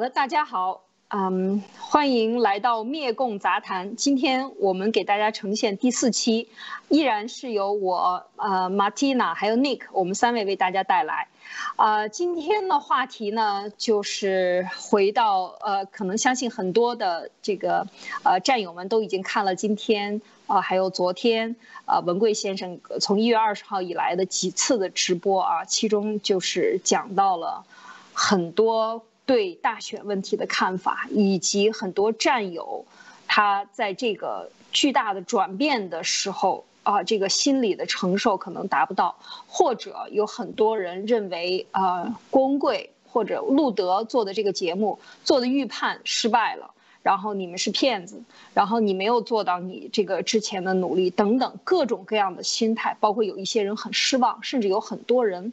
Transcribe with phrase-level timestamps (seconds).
[0.00, 3.96] 的，大家好，嗯，欢迎来到灭共杂谈。
[3.96, 6.48] 今天我们给大家呈现第四期，
[6.88, 11.28] 依然是由我呃 Martina 还有 Nick 我们三位为大家带来。
[11.76, 17.86] 啊，今天的话题呢，就是回到呃，可能相信很多的这个
[18.22, 27.66] 呃战友们都已经看了今天啊，还有昨天啊，文贵先生从一月二十号以来的几次的直播啊，其中就是讲到了
[28.14, 29.04] 很多。
[29.26, 32.84] 对大选问题的看法，以及很多战友
[33.26, 39.14] 他在这个巨大的转变的时候啊，这个心理的承受可能达不到，
[39.46, 48.20] 或者有很多人认为啊，郭文贵或者路德做的这个节目做的预判失败了，然后你们是骗子，
[48.54, 55.52] 然后你没有做到你这个之前的努力等等各种各样的心态，包括有一些人很失望，甚至有很多人。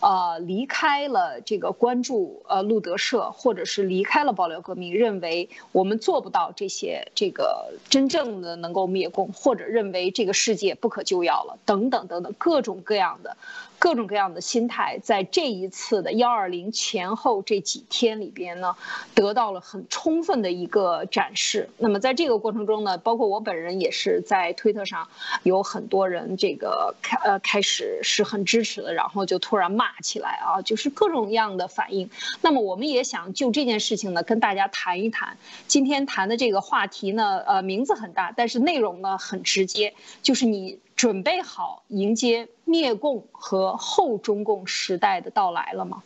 [0.00, 13.36] 呃，离开了这个关注呃路德社，或者是离开了爆料革命，认为我们做不到这些，这个真正的能够灭共，或者认为这个世界不可救药了，等等等等，各种各样的。
[13.78, 18.74] 各种各样的心态，在这一次的幺二零前后这几天里边呢，
[19.14, 21.68] 得到了很充分的一个展示。
[21.78, 25.08] 那么在这个过程中呢，包括我本人也是在推特上
[25.42, 32.08] 有很多人这个开呃开始是很支持的，然后就突然骂起来啊，就是各种各样的反应。
[32.40, 35.36] 那么我们也想就这件事情呢跟大家谈一谈。
[35.66, 40.78] 今天谈的这个话题呢，呃，名字很大，但是内容呢很直接，就是你。
[40.96, 46.02] 准备好迎接灭共和后中共时代的到来了吗？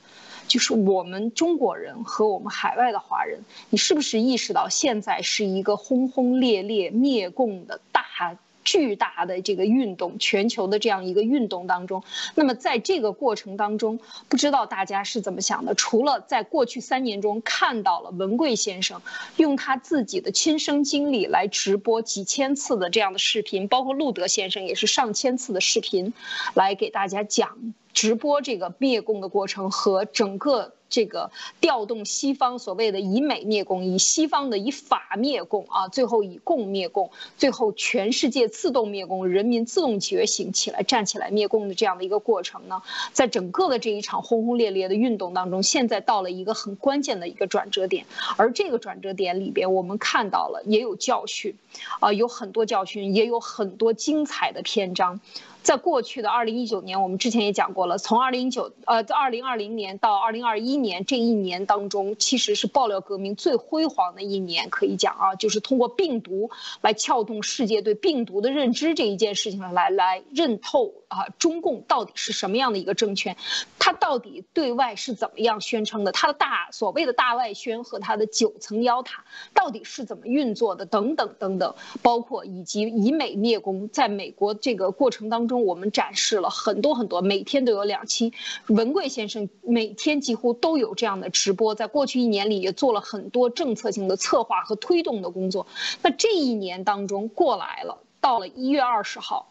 [0.48, 8.36] 就是我们中国人和我们海外的华人，你是不是意识到现在是一个轰轰烈烈灭共的大？
[8.70, 12.04] 巨大的这个运动，全球的这样一个运动当中，
[12.36, 13.98] 那么在这个过程当中，
[14.28, 15.74] 不知道大家是怎么想的？
[15.74, 19.02] 除了在过去三年中看到了文贵先生
[19.38, 26.14] 用他自己的亲身经历来直播几千次的这样的视频，包括路德先生也是上千次的视频，
[26.54, 30.74] 来给大家讲直播这个灭共的过程和整个。
[30.90, 31.30] 这个
[31.60, 48.04] 调动西方所谓的以美灭共，以西方的以法灭共啊，最后以共灭共，最后全世界自动灭共，人民自动觉醒起来，站起来灭共的这样的一个过程呢，在整个的这一场轰轰烈烈的运动当中，现在到了一个很关键的一个转折点，
[48.36, 51.54] 而这个转折点里边，我们看到了也有教训，
[52.00, 55.20] 啊，有很多教训，也有很多精彩的篇章。
[55.62, 57.98] 在过去的二零一九年，我们之前也讲过了。
[57.98, 66.50] 从二零一九呃，在二零二零年到二零二一年这一年当中，其实是爆料革命最辉煌的一年，可以讲啊，就是通过病毒
[66.80, 73.36] 来撬动世界对病毒的认知这一件事情来来认透啊，中共到底是什么样的一个政权，
[73.78, 85.49] 它到底对外是怎么样宣称的，它的大所谓的大外宣和它的九层妖塔到底是怎么运作的，等等等等，包括以及以美灭共，在美国这个过程当中。
[85.50, 88.32] 中我们展示了很多很多，每天都有两期。
[88.68, 95.66] 文贵先生每天几乎都有这样的直播，在过去一年里也做了很多政策性的策划和推动的工作。
[96.02, 99.48] 那这一年当中过来了，到了一月二十号。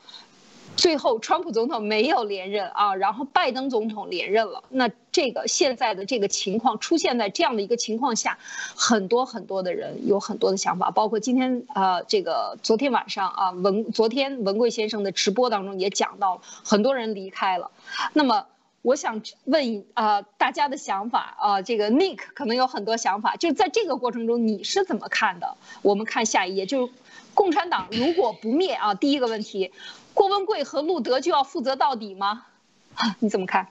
[0.77, 4.63] 最后，川普总统没有连任啊，然后拜登总统连任了。
[4.69, 8.39] 那这个现在的这个情况出现在这样的一个情况下，
[8.75, 17.69] 很多很多的人有很多的想法，包括今天啊，这个昨天晚上啊，文昨天文贵先生的直播当中也讲到，很多人离开了。
[18.13, 18.45] 那么
[18.81, 25.57] 我想问啊，大家的想法啊，这个 Nick 可能有很多想法，就在这个过程中你是怎么看的？
[25.81, 26.89] 我们看下一页，就
[27.33, 29.73] 共产党如果不灭啊，第一个问题。
[30.13, 32.45] 郭文贵和路德就要负责到底吗？
[33.19, 33.67] 你怎么看？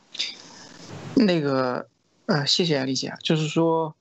[1.15, 1.87] 那个，
[2.27, 3.15] 呃，谢谢李姐。
[3.23, 3.95] 就是说，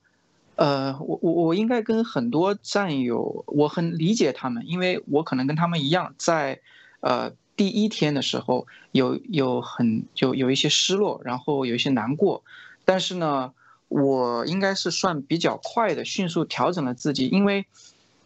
[0.56, 6.60] 呃，我我我应该跟很多战友，我很理解他们，因为我可能跟他们一样，在
[7.00, 12.42] 呃第一天的时候有有很就有一些失落，然后有一些难过，
[12.84, 13.52] 但是呢，
[13.88, 17.66] 我应该是算比较快的，迅速调整了自己，因为，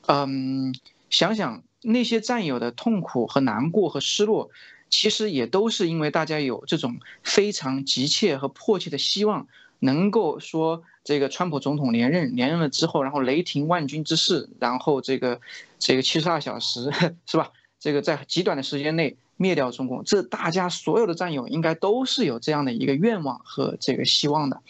[0.07, 0.73] 嗯，
[1.11, 1.63] 想想。
[1.83, 4.51] 那些战友的痛苦和难过和失落，
[4.89, 9.47] 其实也都是因为大家有这种非常急切和迫切的希望，
[9.81, 15.41] 能够说这个川普总统连任，连任了之后，然后雷霆万钧之势，然后这个
[15.79, 16.91] 这个七十二小时
[17.27, 17.51] 是吧？
[17.81, 24.63] 这个在极短的时间内灭掉中共，这大家所有的战友应该都是有这样的一个愿望和这个希望的。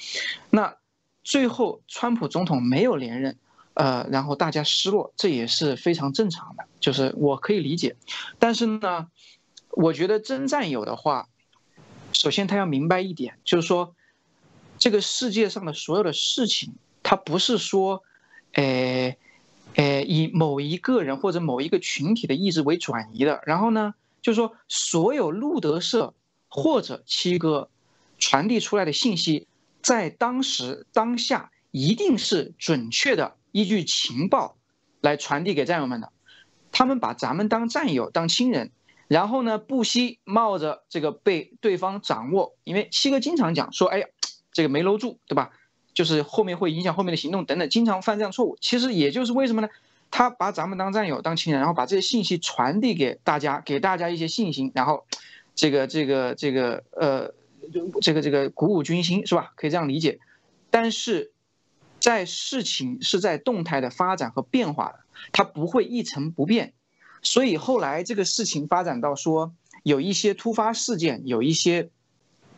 [0.48, 0.76] 那
[1.22, 3.36] 最后川普总统没有连任。
[3.82, 7.96] 呃，然后大家失落，这也是非常正常的，就是我可以理解。
[8.38, 9.08] 但是呢，
[9.70, 11.28] 我觉得真战友的话，
[12.12, 13.96] 首先他要明白一点，就是说，
[14.78, 18.04] 这个世界上的所有的事情，它不是说，
[18.52, 19.18] 诶，
[19.74, 23.42] 诶，以某一个人或者某一个群体的意志为转移的。
[23.46, 26.14] 然后呢，就是说，所有路德社
[26.46, 27.68] 或者七哥
[28.20, 29.48] 传递出来的信息，
[29.82, 34.56] 在当时当下一定是准确的，依据情报
[35.00, 36.10] 来传递给战友们的。
[36.72, 38.72] 他们把咱们当战友、当亲人，
[39.06, 44.06] 然后呢，不惜冒着这个被对方掌握，因为七哥经常讲说，哎呀，
[44.52, 45.50] 这个没搂住，对吧？
[45.94, 48.56] 就是后面会影响后面的行动等等，经常犯这样错误。
[48.60, 49.68] 其实也就是为什么呢？
[50.10, 55.06] 他把咱们当战友、当亲人，然后把这些信息传递给大家，给大家一些信心，然后，
[55.54, 57.34] 这个、这个、这个，呃，
[58.00, 59.52] 这个、这个鼓舞军心，是吧？
[59.54, 60.18] 可以这样理解。
[60.70, 61.31] 但是，
[62.02, 64.98] 在事情是在动态的发展和变化的。
[65.30, 66.72] 它不会一成不变，
[67.22, 69.54] 所以后来这个事情发展到说
[69.84, 71.90] 有一些突发事件，有一些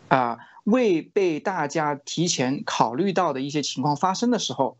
[0.08, 4.78] 啊未被大家提前考虑到的一些情况发生的时候，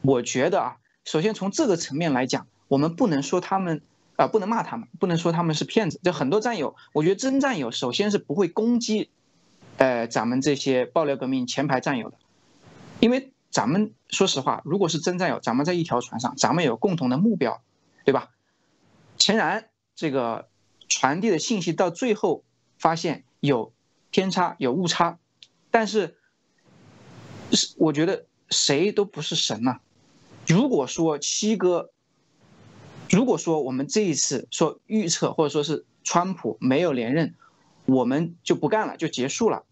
[0.00, 3.82] 我觉得啊，首先从这个层面来讲，我们不能说他们
[4.16, 6.00] 啊，不能骂他们，不能说他们是骗子。
[6.02, 9.10] 就很多战友，我觉得真战友首先是不会攻击，
[9.76, 12.16] 呃，咱们这些爆料革命前排战友的，
[13.00, 13.32] 因为。
[13.50, 17.62] 咱们说实话，如果是真战友，咱们在一条船上，咱们有共同的目标，
[18.04, 18.28] 对吧？
[19.16, 20.48] 诚然，这个
[20.86, 22.44] 传递的信息到最后
[22.78, 23.72] 发现有
[24.10, 25.18] 偏差、有误差，
[25.70, 26.18] 但是
[27.50, 29.80] 是我觉得谁都不是神呐。
[30.46, 31.90] 如果说七哥，
[33.08, 37.34] 如果说我们这一次说预测或者说是川普没有连任，
[37.86, 39.64] 我们就不干了，就结束了，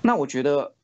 [0.00, 0.74] 那我觉得。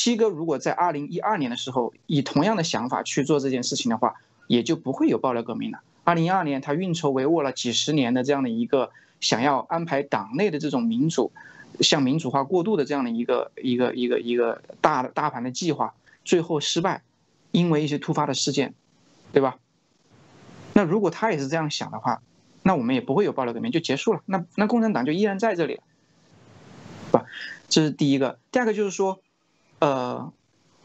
[0.00, 4.14] 七哥如果在二零一二年的时候以同样的想法去做这件事情的话，
[4.46, 5.80] 也就不会有爆料革命了。
[6.04, 11.32] 二零一二年他运筹帷幄了几十年的这样的一个想要安排党内的这种民主，
[11.80, 15.92] 向民主化过渡的这样的一个一个一个一个大的大盘的计划，
[16.24, 17.02] 最后失败，
[17.50, 18.72] 因为一些突发的事件，
[19.34, 19.58] 对吧？
[20.72, 22.22] 那如果他也是这样想的话，
[22.62, 24.22] 那我们也不会有爆料革命，就结束了。
[24.24, 25.82] 那那共产党就依然在这里了，
[27.08, 27.26] 是吧？
[27.68, 28.38] 这是第一个。
[28.50, 29.20] 第二个就是说。
[29.80, 30.32] 呃，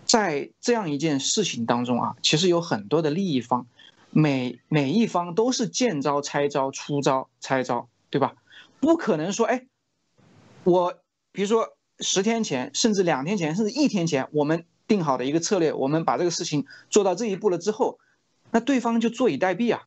[0.06, 3.68] 在这样一件事情当中啊，其实有很多的利益方，
[4.10, 8.36] 每每一方都是见招拆招、出招拆招，对吧？
[8.80, 9.66] 不可能说，哎，
[10.64, 10.94] 我
[11.34, 18.00] 比如说十天前，甚至两天前，甚至一天前，我们定好的一个策略，我们把这个事情做到这一步了之后，
[18.52, 19.84] 那对方就坐以待毙啊。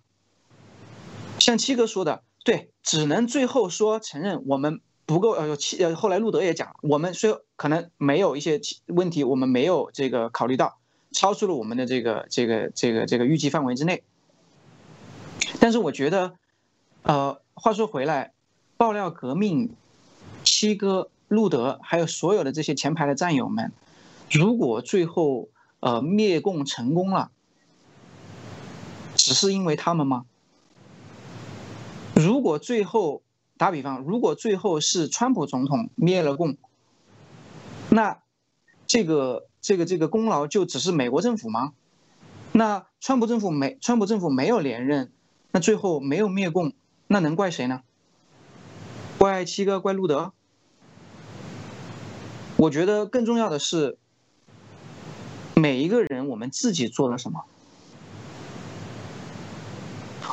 [1.38, 4.80] 像七哥说的，对，只能最后说承认我们。
[5.08, 10.78] 不够呃，七呃，后来路德也讲，我们虽可能没有一些问题，我们没有这个考虑到，
[11.10, 14.04] 超出了我们的这个这个这个这个预计范围之内。
[15.58, 16.34] 但是我觉得，
[17.02, 18.32] 呃，话说回来，
[18.76, 19.74] 爆料革命，
[20.44, 23.72] 七哥、路德还有所有的这些前排的战友们，
[24.30, 25.48] 如果最后
[25.80, 27.32] 呃灭共成功了，
[29.16, 30.26] 只是因为他们吗？
[32.14, 33.22] 如果最后。
[33.58, 36.56] 打比方，如果最后是川普总统灭了共，
[37.90, 38.18] 那
[38.86, 41.72] 这个这个这个功劳就只是美国政府吗？
[42.52, 45.12] 那川普政府没川普政府没有连任，
[45.52, 46.72] 那最后没有灭共，
[47.06, 47.82] 那能怪谁呢？
[49.18, 50.32] 怪七哥，怪路德？
[52.56, 53.98] 我觉得更重要的是，
[55.54, 57.44] 每一个人我们自己做了什么？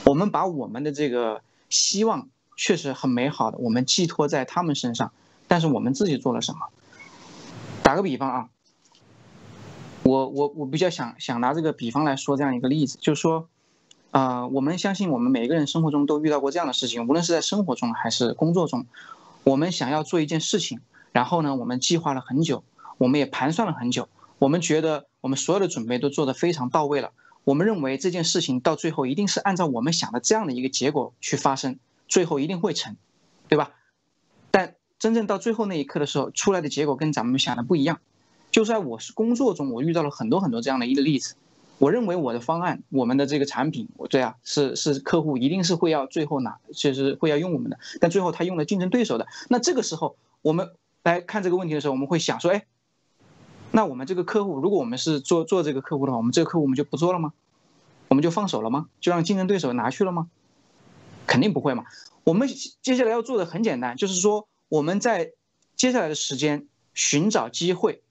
[0.05, 2.29] 我们把我们的这个希望。
[2.57, 5.11] 确实很美好的，我们寄托在他们身上，
[5.45, 6.59] 但是我们自己做了什么？
[7.85, 8.49] 打个比方啊，
[10.01, 13.47] 我我我比较想想拿这个比方来说这样一个例子，就是说，
[14.09, 18.87] 啊，我们相信我们每一个人生活中都遇到过这样的事情，无论是在生活中还是工作中，
[19.43, 20.79] 我们想要做一件事情，
[21.11, 22.63] 然后呢，我们计划了很久，
[22.97, 27.11] 我们也盘算了很久，我们觉得我们所有的准备都做得非常到位了，
[27.43, 31.77] 我们认为这件事情到最后一定是按照我们想的这样的一个结果去发生。
[32.07, 32.95] 最后一定会成，
[33.47, 33.73] 对吧？
[34.99, 37.99] 真正到最后那一刻的时候，出来的结果跟咱们想的不一样。
[38.51, 41.35] 就在我是工作中，我遇到了很多很多这样的一个例子。
[41.77, 47.77] 我认为我的方案，我们的这个产品，我对啊，是是客户一定是会要最后拿，就是会要用我们的。
[47.99, 50.71] 但最后他用了竞争对手的，那这个时候我们
[51.03, 52.65] 来看这个问题的时候，我们会想说，哎，
[53.71, 57.33] 那我们这个客户，如果我们是做做这个客户的话，我们这个客户我们就不做了吗？
[58.07, 58.87] 我们就放手了吗？
[59.01, 60.29] 就让竞争对手拿去了吗？
[61.27, 61.83] 肯定不会嘛。
[62.23, 62.47] 我们
[62.81, 65.31] 接下来要做的很简单，就是说我们在
[65.75, 68.01] 接下来的时间寻找机会，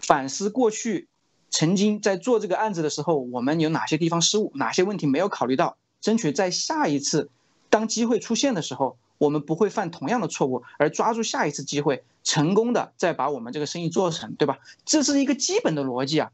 [0.00, 1.08] 反思过去
[1.50, 7.30] 曾经在做这个案子的时候，我们有哪些地方失误，哪些问题没有考虑到，争取在下一次
[7.70, 14.58] 当机会出现的时候，我们不会犯同样的错误，而抓住下一次机会，成功的再把我们这个生意做成，对吧？
[14.84, 16.32] 这是一个基本的逻辑啊。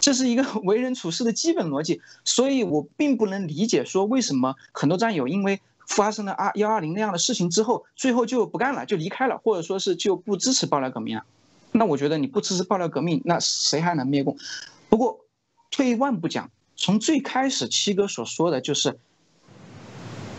[0.00, 11.24] 这是一个 为人处事的基本逻辑，所以我并不能理解说为什么很多战友因为发生了二幺二零那样的事情之后，最后就不干了，就离开了，或者说是就不支持爆料革命了。
[11.72, 14.36] 那我觉得你不支持爆料革命，那谁还能灭共？
[14.88, 15.20] 不过
[15.70, 18.98] 退一万步讲，从最开始七哥所说的就是，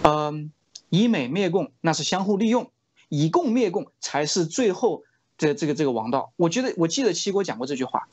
[0.04, 0.52] 嗯，
[0.90, 2.72] 以美灭共那是相互利用，
[3.10, 5.04] 以共灭共才是最后
[5.38, 6.32] 的这个这个王道。
[6.36, 8.08] 我觉得我记得七哥讲过这句话。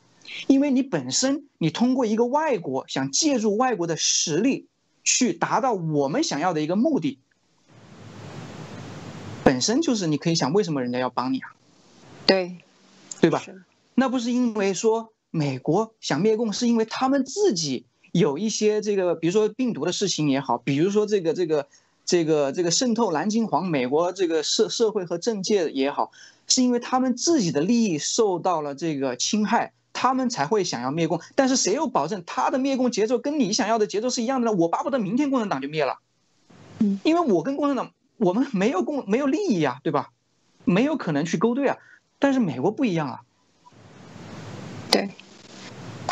[0.47, 4.69] 因为你本身，你通过一个外国想借助外国的实力，
[5.05, 7.19] 去达到我们想要的一个目的，
[9.45, 11.55] 本身就是你可以想，为什么人家要帮你啊？
[12.27, 12.59] 对，
[13.21, 13.43] 对吧？
[13.95, 21.67] 那不是因为说美国想灭共，是因为他们自己有一些这个，比如说病毒的事情也好，比如说这个这个
[22.05, 26.13] 这个这个渗透蓝金黄美国这个社社会和政界也好，
[26.47, 29.73] 是因为他们自己的利益受到了这个侵害。
[29.93, 34.57] 他们才会想要灭共，但是谁又保证他的灭共节奏跟你想要的节奏是一样的呢？
[34.57, 35.99] 我巴不得明天共产党就灭了，
[36.79, 40.11] 嗯，因为我跟共产党我们没有共没有利益啊，对吧？
[40.65, 41.77] 没有可能去勾兑啊，
[42.19, 43.32] 但是美国不一样啊，对。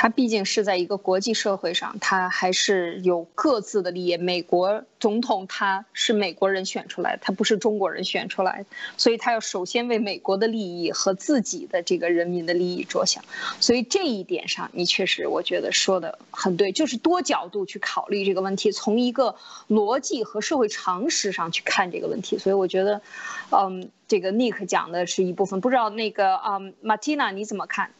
[0.00, 4.16] 他毕竟是在一个国际社会上，他还是有各自的利益。
[4.16, 8.64] 美国总统他是美国人选出来，他不是中国人选出来，
[8.96, 13.22] 所以他要首先为美国的利益和自己的这个人民的利益着想。
[13.60, 19.36] 所以这一点上，你确实我觉得说的很对，就是多角度去考虑这个问题，从一个
[19.68, 22.38] 逻辑和社会常识上去看这个问题。
[22.38, 23.02] 所以我觉得，
[23.50, 27.90] 嗯，这个 Nick 讲的是一部分，不知道那个啊，Martina 你怎么看？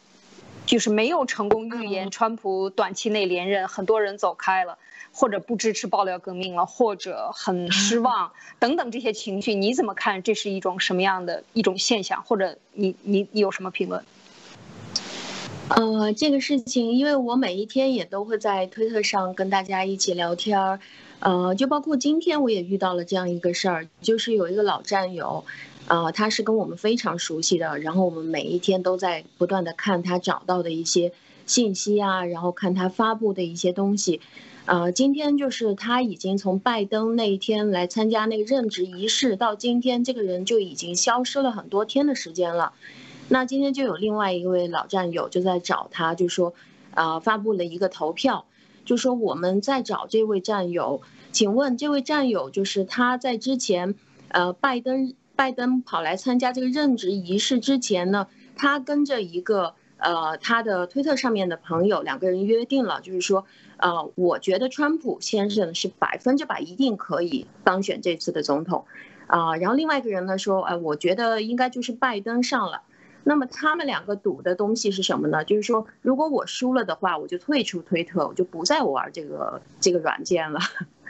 [0.71, 4.77] 就是没有成功预言川普短期内连任，很多人走开了，
[5.11, 10.23] 或者不支持爆料革命了，或者很失望等等这些情绪，你怎么看？
[10.23, 12.23] 这是一种什么样的一种现象？
[12.23, 14.01] 或者你你你有什么评论？
[15.67, 20.79] 呃，这个事情，因为我每一天也都会在推特上跟大家一起聊天儿，
[21.19, 25.43] 呃，就包括今天我也遇到了这样一个事儿，就是有一个老战友。
[25.87, 31.11] 啊，他是跟我们非常熟悉的，然后我们每一天都在不断的看他找到的一些
[31.45, 34.21] 信息啊，然后看他发布的一些东西。
[34.65, 42.71] 呃，今天就是他已经从拜登那一天来参加那个任职仪式，到今天这个人就已经消失了很多天的时间了。
[43.27, 46.53] 那今天就有另外一位老战友就在找他，就说，
[46.93, 48.45] 呃，发布了一个投票，
[48.85, 53.95] 就说我们在找这位战友，请问这位战友就是他在之前，
[54.29, 55.15] 呃，拜登。
[55.41, 63.43] 拜登跑来参加这个任职仪式之前呢，他跟着一个呃他的推特上面的朋友，两个人约定了，就是说，
[63.77, 68.85] 呃，我觉得川普先生是百分之百一定可以当选这次的总统，
[69.25, 72.83] 啊，然后另外一个人呢说，哎，我觉得应该就是拜登上了。
[73.23, 75.43] 那么他们两个赌的东西是什么呢？
[75.43, 80.59] 就是说，如果我输了的话，我就退出推特，我就不再玩这个这个软件了。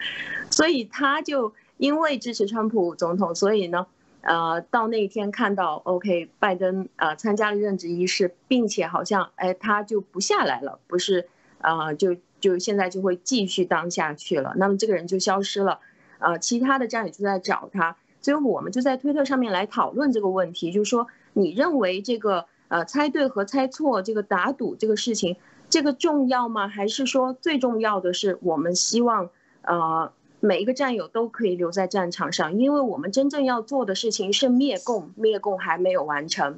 [0.50, 3.88] 所以他就因为支持川普总统，所以呢。
[4.22, 11.28] 呃，到那一天看到，OK，拜登呃参加了任职仪式，并且好像哎他就不下来了，不是，
[11.60, 15.80] 呃就就现在就会继续当下去了，那么这个人就消失了，
[16.20, 25.36] 呃其他的战友就在找他，所以我们就在推特上面来讨论这个问题，就是说你认为这个呃猜对和猜错这个打赌这个事情，
[25.68, 26.68] 这个重要吗？
[26.68, 29.32] 还是说最重要的是我们希望
[29.64, 30.14] 呃。
[30.44, 36.58] 每一个战友都可以留在战场上，因为我们真正要做的事情是灭共，灭共还没有完成。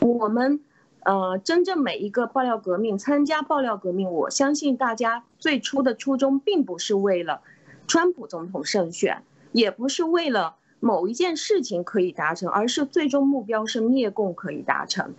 [0.00, 0.60] 我们，
[1.00, 7.40] 呃，真正每一个爆料革命参加爆料革命，我相信大家最初的初衷并不是为了
[7.88, 15.14] 川普总统胜选，也不是为了某一件事情可以达成，而是最终目标是灭共可以达成。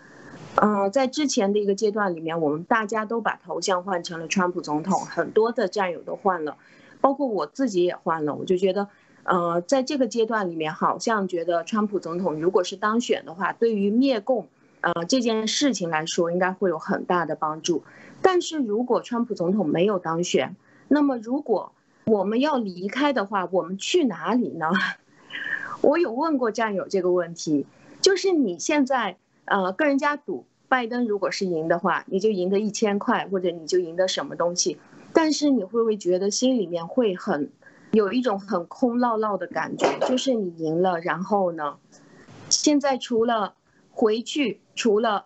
[0.55, 6.57] 呃，在之前的一个阶段里面，我们大家都把头像换成了川普总统，很多的战友都换了。
[7.03, 8.87] 包括我自己也换了，我就觉得，
[9.23, 14.47] 呃，在这个阶段里面，好像觉得川普总统如果是当选的话，对于灭共，
[14.79, 17.83] 呃，这件事情来说，应该会有很大的帮助。
[18.21, 20.55] 但是如果川普总统没有当选，
[20.87, 21.73] 那么如果
[22.05, 24.67] 我们要离开的话，我们去哪里呢？
[25.83, 27.65] 我有问过战友这个问题，
[27.99, 34.77] 就是你现在，呃，跟人家赌，拜登如果是赢的话，你就赢得一千块，或者你就赢得什么东西。
[35.13, 37.51] 但是你会不会觉得心里面会很，
[37.91, 39.99] 有一种很空落落的感觉？
[40.07, 41.77] 就是你赢了，然后呢？
[42.49, 43.53] 现在除了
[43.91, 45.25] 回去，除了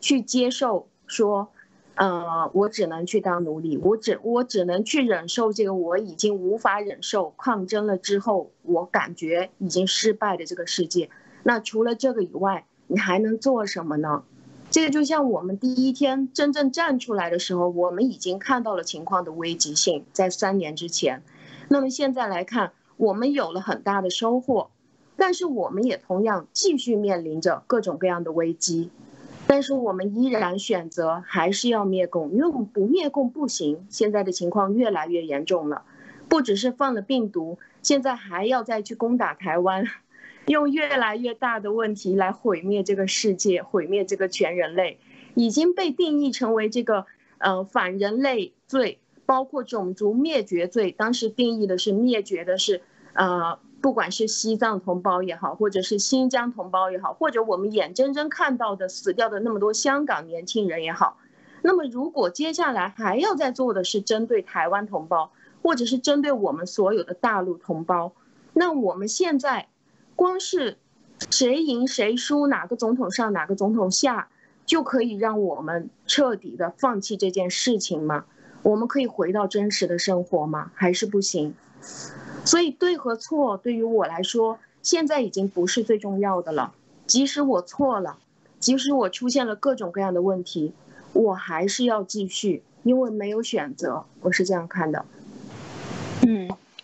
[0.00, 1.50] 去接受说，
[1.94, 11.10] 呃，我只能去当奴隶，我只我只能去忍受这个我已经无法忍受抗争了之后，我感觉已经失败的这个世界。
[11.42, 14.24] 那除了这个以外，你还能做什么呢？
[14.72, 21.22] 这个就像我们第一天真正站出来的时候，我们已经看到了情况的危急性，在三年之前。
[21.68, 24.70] 那么现在来看，我们有了很大的收获，
[25.14, 28.90] 但是我们也同样继续面临着各种各样的危机。
[29.46, 33.86] 但是我们依然选择还是要灭共，因为我们不灭共不行。
[33.90, 35.82] 现在的情况越来越严重了，
[36.30, 39.84] 不只是放了病毒，现在还要再去攻打台湾。
[40.46, 44.98] 用越来越大的问题来毁灭这个世界，毁灭这个全人类，
[45.34, 47.06] 已经被定义成为这个
[47.38, 50.90] 呃反人类罪，包括种族灭绝罪。
[50.90, 52.82] 当时定义的是灭绝的是，
[53.12, 61.18] 呃，不管是西藏同胞也好，或者是新疆同胞也好，或者我们眼睁睁看到的死掉的那么多香港年轻人也好，
[61.62, 65.30] 那么如果接下来还要再做的是针对台湾同胞，
[65.62, 68.12] 或者是针对我们所有的大陆同胞，
[68.52, 69.68] 那我们现在。
[70.22, 70.76] 光是
[71.30, 74.28] 谁赢谁输，哪个总统上哪个总统下，
[74.64, 78.24] 就可以让我们彻底的放弃这件事情吗？
[78.62, 80.70] 我们可以回到真实的生活吗？
[80.76, 81.54] 还是不行？
[82.44, 86.72] 所以对和错对于我来说，现在已经不是最重要的了。
[87.04, 88.20] 即使我错了，
[88.60, 90.72] 即使我出现了各种各样的问题，
[91.14, 94.04] 我还是要继续，因为没有选择。
[94.20, 95.04] 我是这样看的。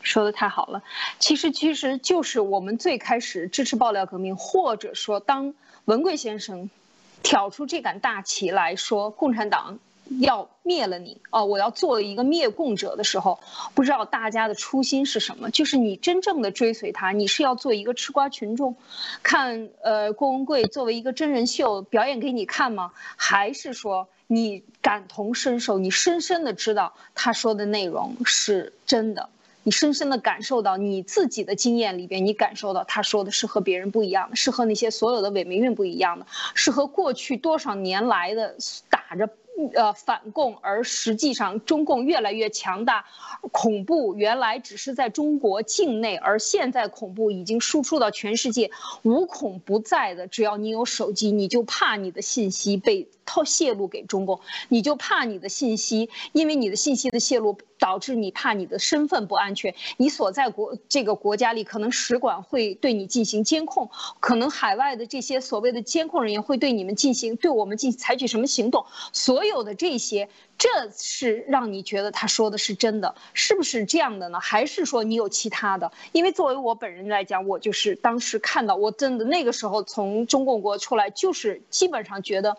[0.01, 0.83] 说的太好了，
[1.19, 6.71] 其实其实就是我们最开始支持爆料革命，或者说当文贵先生
[7.23, 9.79] 挑出这杆大旗来说共产党
[10.21, 13.39] 要灭了你哦，我要做一个灭共者的时候，
[13.75, 15.51] 不知道大家的初心是什么？
[15.51, 18.75] 就是你真正的追随他，你是要做一个吃瓜群众，
[19.23, 22.93] 看呃郭文贵作为一个真人秀表演给你看吗？
[23.17, 29.29] 还是说你感同身受，你深深的知道他说的内容是真的？
[29.63, 38.57] 你深深的感受到你自己的经验里边，你感受到他说的是和别人不一样的，是和那些所有的伪民运不一样的，是和过去多少年来的
[38.89, 39.29] 打着。
[39.75, 43.05] 呃，反共，而实际上中共越来越强大，
[43.51, 48.71] 恐怖原来只是在中国境内，而现在恐怖已经输出到全世界，
[49.03, 50.29] 无孔不在的。
[50.29, 69.49] 只要你有手机，你就怕你的信息被透泄露给中共，你就怕你的信息，因为你的信息的泄露导致你怕你的身份不安全，你所在国这个国家里可能使馆会对你进行监控，可能海外的这些所谓的监控人员会对你们进行对我们进行采取什么行动，所。
[69.49, 74.39] 有的这些，这是让你觉得他说的是真的，是不是这样的呢？
[74.41, 75.91] 还是说你有其他的？
[76.13, 82.59] 因为作为我本人来讲，我就是当时看到，我真的那个时候从中共国出来，就是基本上觉得，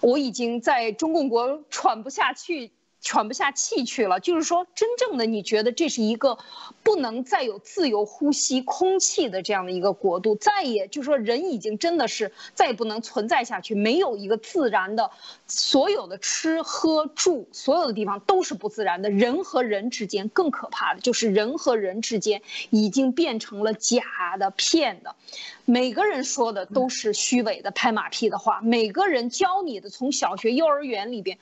[0.00, 2.72] 我已经在中共国喘不下去。
[3.00, 6.38] 喘不下气去了，就是说，真正的你觉得这是一个
[6.82, 15.10] 不能再有自由呼吸空气的这样的一个国度，再也就是说，人已经真的是再也不能存在下去，没有一个自然的，
[15.46, 19.08] 所有的吃喝住，所有的地方都是不自然的。
[19.10, 25.16] 人和人之间更可怕的就是人和人之间已经变成了假的、骗的，
[25.64, 31.38] 每个人说的都是虚伪的、拍马屁的话，每个人教你的从小学、幼儿园里边。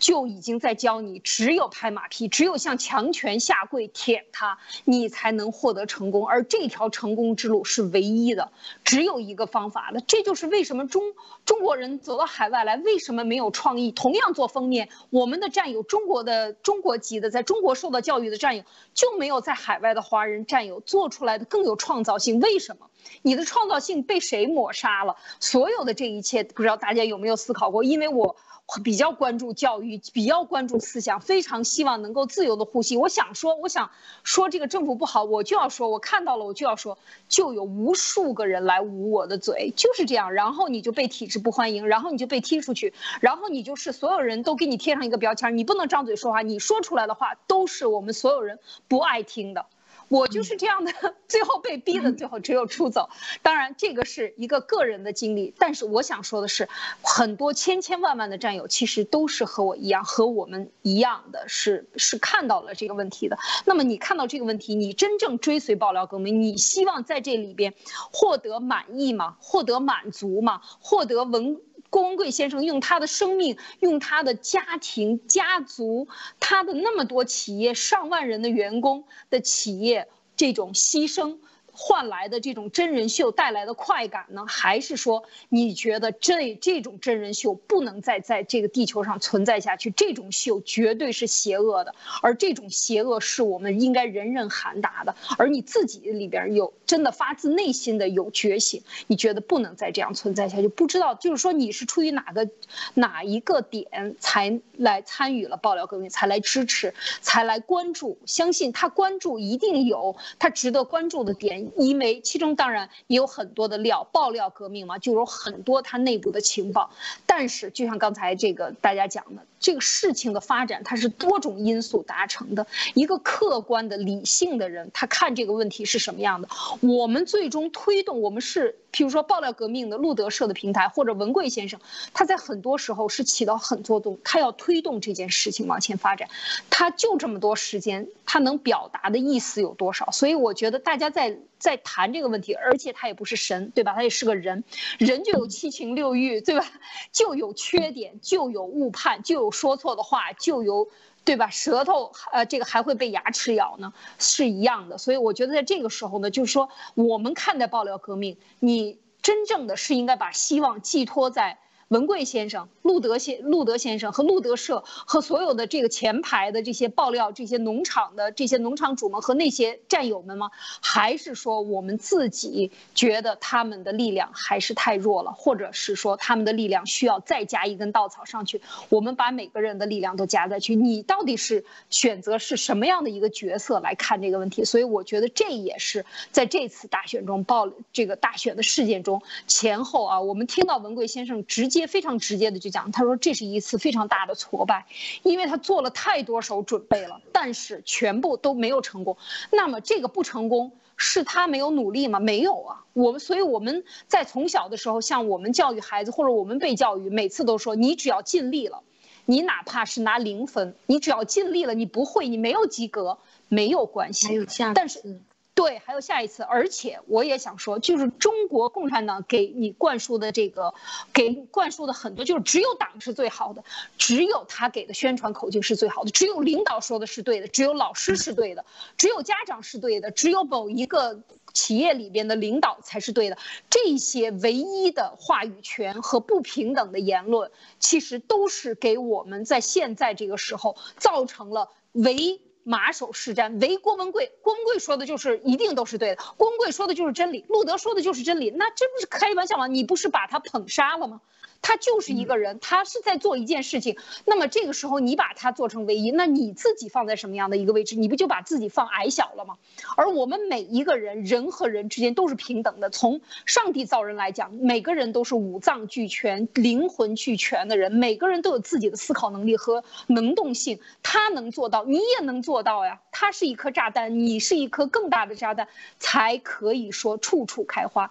[0.00, 6.26] 就已经在教你，只有拍马屁，只有向强权下跪舔他，你才能获得成功。
[6.26, 8.50] 而这条成功之路是唯一的，
[8.82, 10.00] 只有一个方法的。
[10.00, 11.02] 这就是为什么中
[11.44, 13.92] 中国人走到海外来，为什么没有创意？
[13.92, 22.40] 同样做封面，我们的战友，中国的中国籍的，在中国受到教育的战友，就没有在海外的华人战友做出来的更有创造性。
[22.40, 22.88] 为什么？
[23.20, 25.16] 你的创造性被谁抹杀了？
[25.40, 27.84] 所有的这一切，不知道大家有没有思考过？
[27.84, 28.36] 因为我。
[28.78, 32.96] 比较关注教育，比较关注思想，非常希望能够自由的呼吸。
[32.96, 33.90] 我想说，我想
[34.22, 40.32] 说这个政府不好，我就要说，我看到了，我就要说，就有无数个人来捂我的嘴，就是这样。
[40.32, 49.66] 然后你就被体制不欢迎，然后你就被踢出去，然后你就是所有人都给你贴上一个标签，你不能张嘴说话，你说出来的话都是我们所有人不爱听的。
[50.10, 50.92] 我就是这样的，
[51.28, 53.08] 最后被逼的，最后只有出走。
[53.42, 56.68] 当然，这个是一个个人的经历，但是我想说的是，
[57.00, 63.38] 很多千千万万的战友其实都是和我一样，和我们一样的是是看到了这个问题的。
[63.64, 67.72] 那么你看到这个问题，你真正追随爆料革命，你希望在这里边
[68.12, 69.36] 获得满意吗？
[69.40, 70.60] 获得满足吗？
[70.80, 71.60] 获得文？
[71.90, 81.38] 郭文贵先生用他的生命，用他的家庭、家族，他的那么多企业、上万人的员工的企业，这种牺牲，
[81.72, 89.90] 换来的这种真人秀带来的快感呢，还是说你觉得这这种真人秀不能再在这个地球上存在下去？
[89.90, 95.14] 这种秀绝对是邪恶的，而这种邪恶是我们应该人人喊打的。
[95.38, 100.68] 而你自己里边有真的发自内心的有觉醒，你觉得不能再这样存在下去？
[100.68, 102.48] 不知道就是说你是出于哪个
[102.94, 108.18] 哪一个点才来参与了爆料革命，才来支持，才来关注？
[108.26, 111.59] 相信他关注一定有他值得关注的点。
[111.76, 116.90] 因为其中当然也有很多的料，爆料革命嘛，就有很多它内部的情报。
[117.26, 122.66] 但是就像刚才这个大家讲的，这个事情的发展它是多种因素达成的。
[122.94, 126.48] 一个客观的、理性的人，他看这个问题是什么样的？
[126.80, 131.78] 我们最终推动，我们是，譬如说爆料革命的路德社的平台，或者文贵先生，
[132.12, 136.28] 他在很多时候是起到很作用，他要推动这件事情往前发展。
[136.70, 140.10] 他就这么多时间，他能表达的意思有多少？
[140.10, 141.38] 所以我觉得大家在。
[141.60, 143.92] 在谈这个问题，而且他也不是神，对吧？
[143.92, 144.64] 他也是个人，
[144.98, 146.64] 人就有七情六欲，对吧？
[147.12, 150.88] 就有缺点，就有误判，就有说错的话，就有，
[151.24, 151.48] 对吧？
[151.50, 154.98] 舌头，呃，这个还会被牙齿咬呢，是一样的。
[154.98, 161.58] 所以我觉得在这个时候呢，就是说，我们看待爆料革命，你真正的是应该把希望寄托在。
[161.90, 170.52] 文贵先生、路德先、路德先生和路德社和所有的这个前排的这些爆料、这些农场的这些农场主们和那些战友们吗？
[170.80, 178.62] 还是说我们自己觉得他们的力量还是太弱了，或者是说他们的力量需要再加一根稻草上去？
[178.88, 184.64] 我们把每个人的力量都加在去，你到底是选择是什么样的一个角色来看这个问题？
[184.64, 191.79] 所以我觉得这也是在这次大选中爆这个大选的事件中前后啊，我们听到文贵先生直接。
[191.86, 194.86] 非常直接的就讲，他说这是一次非常大的挫败，
[195.22, 199.16] 因为他做了太多手准备了，但是全部都没有成功。
[199.50, 202.20] 那么这个不成功是他没有努力吗？
[202.20, 208.82] 没有啊，我们所以我们在从小的时候，像我们教育孩子或者我们被教育，每次都说你只要尽力了，
[209.24, 215.20] 你哪怕是拿零分，你只要尽力了，你不会，你没有及格没有关系，还有下但是。
[215.52, 220.72] 对，还有下一次，而且我也想说，就是中国共产党给你灌输的这个，
[221.12, 223.62] 给灌输的很多，就是只有党是最好的，
[223.98, 228.64] 只有他给的宣传口径是最好的，只有领导说的是对的，只有老师是对的，
[228.96, 231.20] 只有家长是对的，只有某一个
[231.52, 233.36] 企业里边的领导才是对的。
[233.68, 242.40] 这些唯一的话语权和不平等的言论，其实都是给我们在现在这个时候造成了唯。
[242.64, 249.66] 马首是瞻，唯郭文贵，郭文贵说的就是一定都是对的，郭文贵说的就是真理，路德说的就是真理，那这不是开玩笑吗？
[249.66, 251.20] 你不是把他捧杀了吗？
[251.62, 253.96] 他就是一个人，他是在做一件事情。
[254.24, 257.96] 那么这个时候你把他做成唯一，那你自己放在什么样的一个位置？
[257.96, 259.56] 你不就把自己放矮小了吗？
[259.96, 262.90] 而我们每一个人，人和人之间都是平等的。
[262.90, 270.80] 从上帝造人来讲，每个人都是五脏俱全、灵魂俱全的人，每个人都有自己的思考能力和能动性。
[271.02, 273.00] 他能做到，你也能做到呀。
[273.12, 275.68] 他是一颗炸弹，你是一颗更大的炸弹，
[275.98, 278.10] 才可以说处处开花。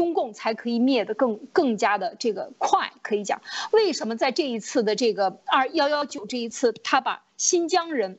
[0.00, 8.18] 中共才可以灭得更更加的这个快，可以讲，为什么在这一次的这个二幺幺九这一次，他把新疆人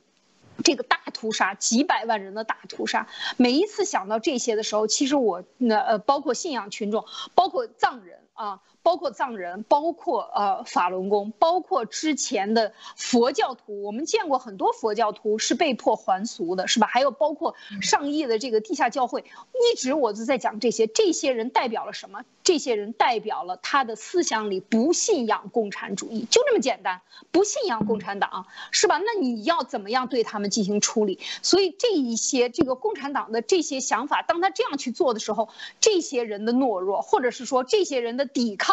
[0.63, 8.61] 这个大屠杀，几百万人的大屠杀，每一次想到这些的时候，其实我那呃，包括信仰群众，包括藏人啊。
[8.83, 16.87] 包括藏人，包括呃法轮功，包括之前的佛教徒，我们见过很多佛教徒是被迫还俗的，是吧？
[16.87, 22.25] 还有包括上亿的这个地下教会，一直我就在讲这些，这些人代表了什么？
[22.43, 28.97] 这些人代表了他的思想里不信仰共产主义，就这么简单，不信仰共产党，是吧？
[28.97, 31.19] 那你要怎么样对他们进行处理？
[31.43, 38.70] 所以这一些这个共产党的这些想法，当他这样去做的时候，这些人的懦弱，或者是说这些人的抵抗。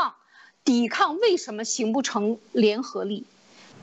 [0.69, 3.25] 抵抗为什么形不成联合力？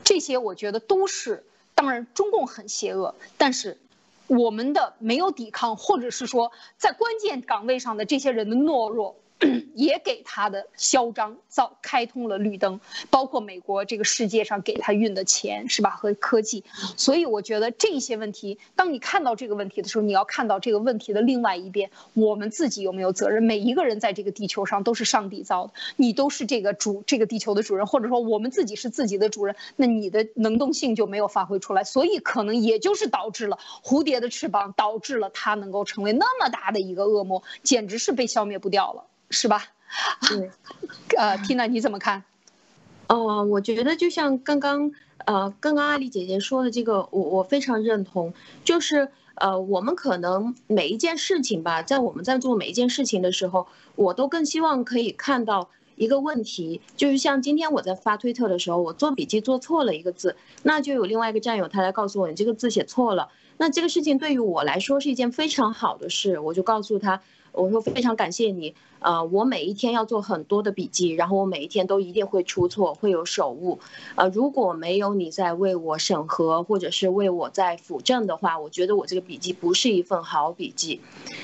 [0.04, 1.44] 这些我觉得都是，
[1.74, 3.80] 当然中共很邪恶，但是
[4.28, 9.16] 我们的没有抵抗，或者是说在关键岗位上的这些人的懦弱。
[9.76, 16.64] 也给他的嚣张造开通了绿灯，包括美国这个世界上给他运的钱是吧和科技，
[16.96, 23.44] 所以我觉得这些问题，当你看到这个问题的时候，你要看到这个问题的另外一边，我们自己有没有责任？
[23.44, 39.04] 每一个人在这个地球上都是上帝造的，你都是这个主这个地球的主人，或者说我们自己是自己的主人，那你的能动性就没有发挥出来，所以可能也就是导致了蝴蝶的翅膀导致了它能够成为那么大的一个恶魔，简直是被消灭不掉了。
[39.36, 39.66] 是吧？
[40.30, 40.50] 对，
[41.20, 42.24] 呃，Tina 你怎么看？
[43.08, 44.92] 哦，我觉得就像刚刚
[45.26, 48.34] 呃，刚刚阿丽姐姐说的这个，我我非常认同。
[48.64, 63.28] 就是呃，我们可能每一件事情吧，在我们在做每一件事情的时候，我都更希望可以看到一个问题，就是像今天我在发推特的时候，我做笔记做错了一个字，那就有另外一个战友他来告诉我，你这个字写错了。
[63.58, 67.22] 那这个事情对于我来说是一件非常好的事，我就告诉他。
[67.56, 73.80] 我说非常感谢你，呃，我每一天要做很多的笔记，然后我每一天都一定会出错，会有手误，
[74.16, 81.02] 呃，如果没有你在为我审核或者是为我在辅正的话，我觉得我这个笔记不是一份好笔记。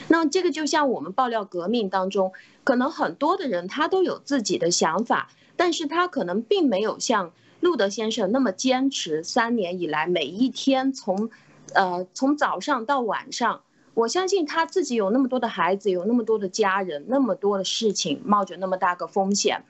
[0.10, 2.34] 那这个就像我们爆料革命当中，
[2.66, 11.30] 可能很多的人他都有自己的想法，但是他可能并没有像路德先生那么坚持，三年以来每一天从，
[11.74, 13.62] 呃，从早上到晚上。
[13.94, 19.64] 我相信他自己有那么多的孩子，有那么多的家人，那么多的事情，冒着那么大个风险，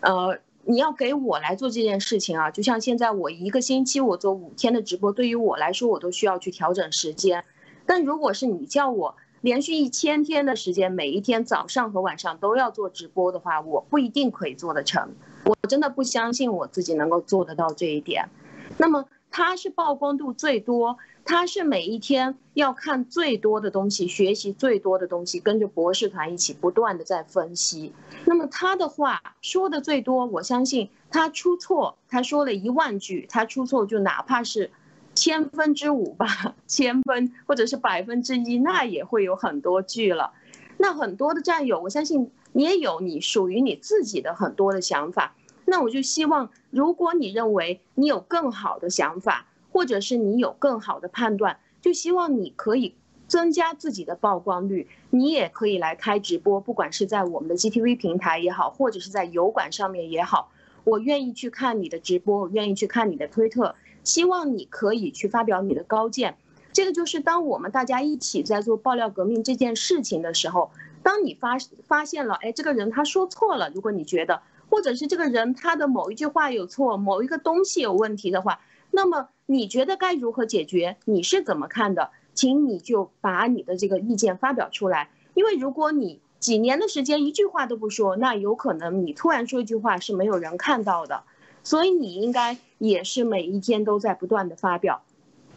[0.00, 7.44] 呃，你要给我来做这件事情啊，就像现在我一个星期我做五天的直播，对于我来说我都需要去调整时间，
[7.86, 15.14] 但如果是你叫我连续一千天的时间，每一天早上和晚上都要做直播的话，我不一定可以做得成，
[15.44, 18.28] 我真的不相信我自己能够做得到这一点。
[18.76, 20.98] 那么他是曝光度最多。
[21.28, 27.92] 他是每一天要看最多的东西，学习最多的东西，跟着博士团一起不断的在分析。
[28.24, 34.70] 那么他的话说的最多，我相信他出错，他说了一万句，他出错就哪怕是
[35.14, 40.32] 千分之五吧，千分或者是百分之一，那也会有很多句了。
[40.78, 45.34] 那很多的战友，我相信你也有你属于你自己的很多的想法。
[45.66, 49.44] 那我就希望，如果你认为你有更好的想法。
[49.78, 52.96] 或者是你有更好的判断，就希望你可以
[53.28, 54.88] 增加自己的曝光率。
[55.10, 60.50] 你也可以来开直播，不管是在我们的 GTV 平台也好，或者是在油管上面也好，
[60.82, 63.76] 我愿意去看你的直播，我愿意去看你的推特。
[64.02, 66.36] 希望你可以去发表你的高见。
[66.72, 70.72] 这个就是当我们大家一起在做爆料革命这件事情的时候，
[71.04, 78.58] 当你发发现了，哎，这个人他说错了，如果你觉得，或者是这个人他的某一句话有错，某一个东西有问题的话，
[78.90, 79.28] 那么。
[79.50, 80.98] 你觉得该如何解决？
[81.06, 82.10] 你是怎么看的？
[82.34, 85.08] 请你就把你的这个意见发表出来。
[85.32, 91.22] 因为如果你几年的时间一句话都不说，那有可能你突然说一句话是没有人看到的。
[91.64, 95.00] 所以你应该也是每一天都在不断的发表。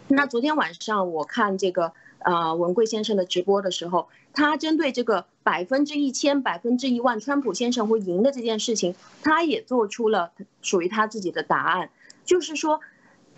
[0.08, 11.90] 那昨天晚上我看这个呃文贵先生的直播的时候，他针对这个百分之一千、百分之一万，川普先生会赢的这件事情，他也做出了属于他自己的答案，
[12.24, 12.80] 就是说。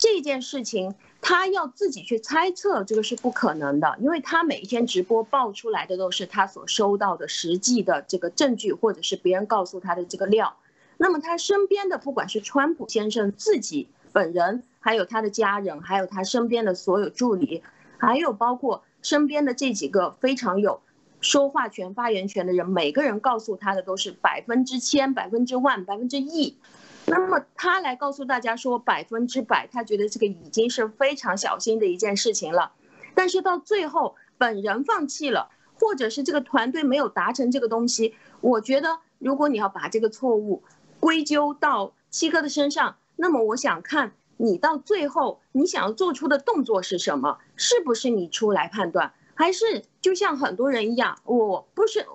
[0.04, 10.58] 这件事情他要自己去猜测，这个是不可能的，因为他每一天直播爆出来的都是他所收到的实际的这个证据，或者是别人告诉他的这个料。
[10.98, 17.63] 那么他身边的，不管是川普先生自己本人，还有他的家人，还有他身边的所有助理，
[17.98, 20.82] 还有包括身边的这几个非常有
[21.22, 26.58] 说话权、发言权的人，每个人告诉他的都是百分之千、百分之万、百分之亿。
[27.06, 32.74] 那么他来告诉大家说百分之百，他觉得这个已经是非常小心的一件事情了。
[33.13, 40.63] 但是到最后本人放弃了，或者是这个团队没有达成这个东西，我觉得如果你要把这个错误
[41.00, 47.38] 归咎到七哥的身上，那么我想看你到最后你想要做出的动作是什么？
[47.56, 52.06] 是不是你出来判断，还是就像很多人一样，我不是。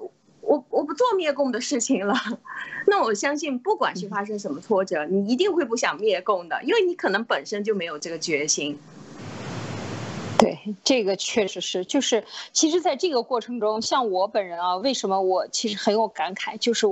[0.49, 2.15] 我我不做灭共的事情了，
[2.89, 8.79] 那我相信不管是发生什么挫折，你一定会不想灭共的，因为你可能本身就没有这个决心。
[10.39, 16.87] 对，这个确实是，就是其实在这个过程中，像我本人啊，为什么我其实很有感慨，就是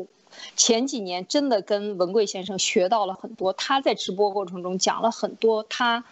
[0.54, 6.04] 前几年真的跟文贵先生学到了很多，他在直播过程中讲了很多他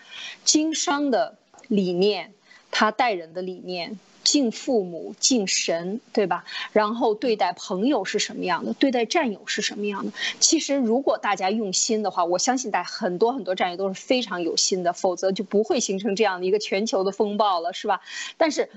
[0.44, 1.37] 经商的
[1.68, 2.33] 理念，
[2.70, 3.98] 他待人的理念。
[4.25, 6.45] 敬父母，敬神，对吧？
[6.73, 8.73] 然后对待朋友是什么样的？
[8.73, 10.13] 对待战友是什么样的？
[10.41, 18.01] 其实，如果大家用心的话，我相信，在很多很多战友都是非常有心的，否则就不会形成这样的一个全球的风暴了，是吧？
[18.37, 18.71] 但是，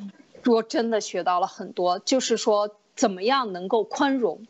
[0.46, 4.46] 我真的学到了很多，就是说，怎么样能够宽容，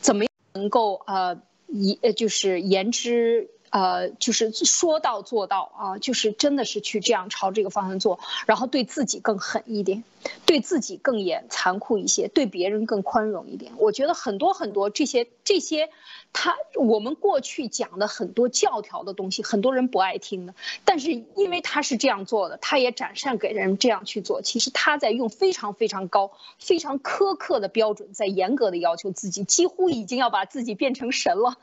[0.00, 3.48] 怎么能够呃，一呃，就是言之。
[3.72, 10.04] 呃，就是说到做到啊，就是真的是去这样朝这个方向做，然后对自己更狠一点，
[10.44, 13.72] 对自己更严残酷一些，对别人更宽容一点。
[13.78, 15.58] 我觉得很多很多这些这。
[15.58, 15.88] 些。
[16.34, 20.54] 他我们过去讲的很多教条的东西，很多人不爱听的。
[20.82, 24.40] 但是因为他是这样做的，他也展现给人这样去做。
[24.40, 31.58] 其实他在用非常非常高、非常苛刻的标准，在严格的要求自己，几乎已经要把自己变成神了，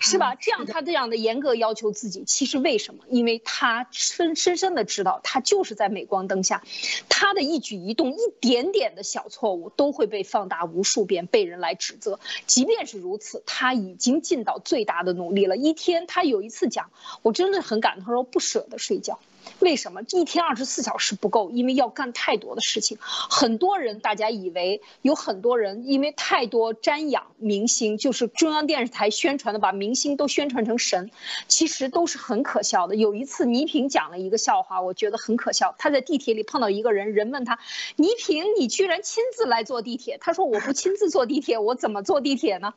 [0.00, 0.34] 是吧？
[0.34, 3.04] 这样他这样的严格要求自己，其实为什么？
[3.08, 6.62] 因为他深深深的知道，他就是在镁光灯下，
[7.08, 12.20] 他的一举一动、一点点的小错误都会被放大无数遍，被人来指责。
[12.46, 13.74] 即便是如此，他。
[13.80, 15.56] 已经尽到最大的努力了。
[15.56, 16.90] 一天，他有一次讲，
[17.22, 18.04] 我真的很感动。
[18.04, 19.18] 他说不舍得睡觉。
[19.60, 21.50] 为什么一天二十四小时不够？
[21.50, 22.98] 因为要干太多的事情。
[23.00, 31.10] 很多人，大家以为有很多人因为太多瞻仰明星，就是中央电视台宣传的，把明星都宣传成神，
[31.48, 32.96] 其实都是很可笑的。
[32.96, 35.74] 有一次，倪萍讲了一个笑话，我觉得很可笑。
[35.78, 37.58] 他在地铁里碰到一个人，人问他
[37.96, 42.74] ：“倪萍，你居然亲自来坐地铁？”他说：“我不亲自坐地铁，我怎么坐地铁呢？”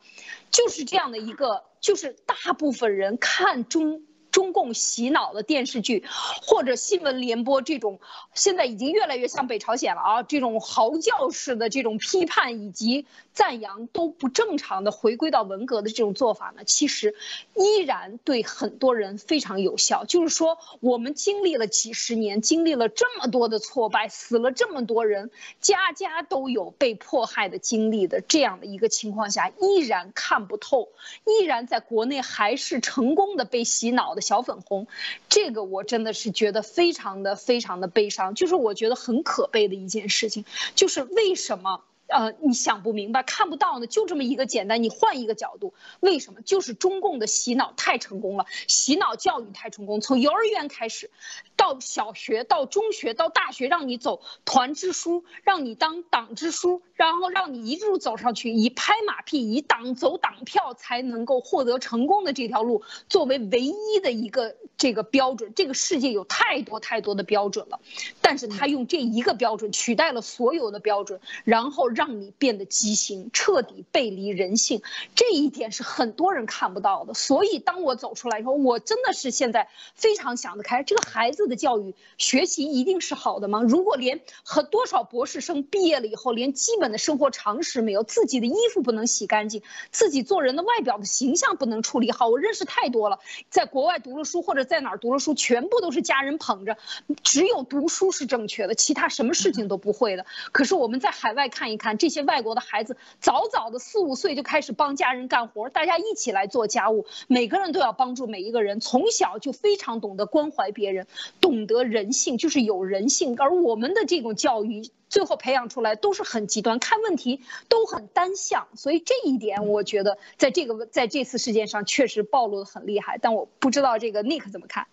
[0.50, 4.02] 就是这样的一个，就是大部分人看中。
[4.34, 6.04] 中共洗脑的电视剧，
[6.42, 8.00] 或者新闻联播这种，
[8.34, 10.22] 现在已经越来越像北朝鲜了啊！
[10.24, 17.14] 这种嚎叫式的这种批判以及赞扬都不正常的回归到文革的这种做法呢，其实
[17.54, 20.04] 依然对很多人非常有效。
[20.04, 30.88] 就是说，我们经历了几十年，经历了这么多的挫败，死了这么多人，家家都有被迫害的经历的这样的一个情况下，依然看不透，
[31.24, 34.20] 依然在国内还是成功的被洗脑的。
[34.20, 34.86] 小粉红，
[35.28, 40.44] 这个我真的是觉得非常的非常的悲伤，就是我觉得很可悲的一件事情，
[40.74, 41.82] 就是为什么？
[42.14, 44.80] 呃，你想不明白，看不到呢，就这么一个简单。
[44.84, 46.42] 你换一个角度，为什么？
[46.42, 50.00] 就是中共的洗脑太成功了，洗脑教育太成功。
[50.00, 51.10] 从幼儿园开始，
[51.56, 65.52] 到小学，到中学，到大学，让你走团支书，让你当党支书，然后让你一路走上去，以拍马屁，以党走党票才能够获得成功的这条路作为唯一的一个这个标准。
[65.56, 67.80] 这个世界有太多太多的标准了，
[68.20, 71.88] 但是他用这一个标准取代了所有的标准，然后。
[71.94, 74.82] 让让你变得畸形，彻底背离人性，
[75.14, 77.14] 这一点是很多人看不到的。
[77.14, 80.82] 所以，当我走出来以后，我真的是现在非常想得开。
[80.82, 83.62] 这个孩子的教育学习一定是好的吗？
[83.62, 96.76] 如果连和多少博士生毕业了以后，连基本的生活常识没有，自己的衣服不能洗干净，自己做人的外表的形象不能处理好，我认识太多了，在国外读了书或者在哪儿读了书，全部都是家人捧着，
[97.22, 100.26] 只有读书是正确的，其他什么事情都不会的。
[100.52, 101.83] 可是我们在海外看一看。
[101.84, 111.06] 看这些外国的孩子，早早的四五岁就开始帮家人干活，大家一起来做家务，每个人都要帮助每一个人，从小就非常懂得关怀别人，
[111.42, 113.36] 懂得人性，就是有人性。
[113.38, 118.66] 而我们的这种教育，最后培养出来都是很极端，看问题都很单向。
[118.74, 123.18] 所以这一点，我觉得在这个在这次事件上确实暴露的很厉害。
[123.18, 124.86] 但我不知道这个 Nick 怎么看。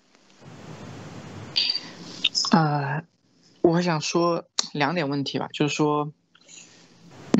[2.51, 3.03] 啊，
[3.61, 6.11] 我想说两点问题吧，就是说。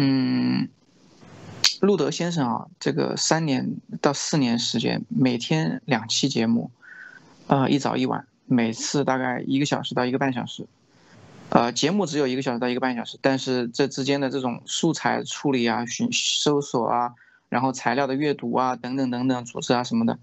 [0.04, 0.68] 嗯，
[1.80, 6.72] 路德先生啊，这个三年到四年时间，每天两期节目，
[7.46, 10.66] 呃，一早一晚，每次大概一个小时到一个半小时，
[11.50, 17.14] 呃，节目只有一个小时到一个半小时，但是这之间的这种素材处理啊、寻搜索啊，
[17.50, 20.18] 然后材料的阅读啊，等等等等，组织啊什么的，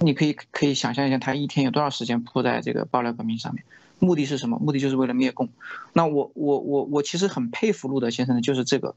[0.00, 3.64] 你可以可以想象一下，他一天有多少时间扑在这个爆料革命上面。
[4.00, 4.58] 目的是什么？
[4.58, 5.50] 目的就是为了灭共。
[5.92, 8.96] 那我我我我其实很佩服路德先生的，就是这个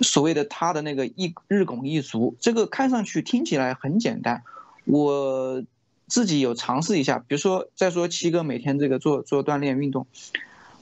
[0.00, 4.42] 所谓的他的那个一日拱一卒，这个看上去听起来很简单。
[4.86, 5.62] 我
[6.08, 10.06] 自己有尝试一下，比如说再说七哥每天这个做做锻炼运动，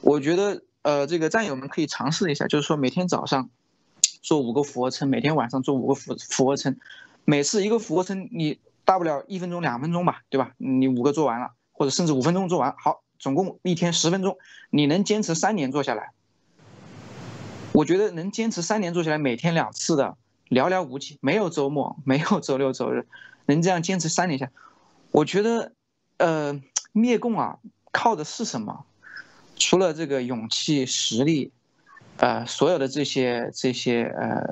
[0.01, 3.51] 我觉得呃这个战友们可以尝试一下，就是说每天早上
[4.23, 6.77] 做五个俯卧撑，每天晚上做五个俯俯卧撑，
[7.25, 10.53] 每次一个俯卧撑你大不了一分钟两分钟吧，对吧？
[10.57, 13.03] 你五个做完了，或者甚至五分钟做完，好。
[13.21, 14.39] 总共一天十分钟，
[14.71, 16.11] 你能坚持三年做下来？
[17.73, 20.17] 我觉得能坚持三年做下来，每天两次的，
[20.49, 23.07] 寥寥无几，没有周末，没有周六周日，
[23.47, 24.51] 能这样坚持三年下，
[25.13, 25.73] 我觉得，
[26.17, 26.61] 呃，
[26.93, 27.59] 灭共啊，
[27.93, 28.85] 靠的是什么？
[29.57, 31.53] 除了这个勇气、实力，
[32.17, 34.43] 呃，所有的这些这些呃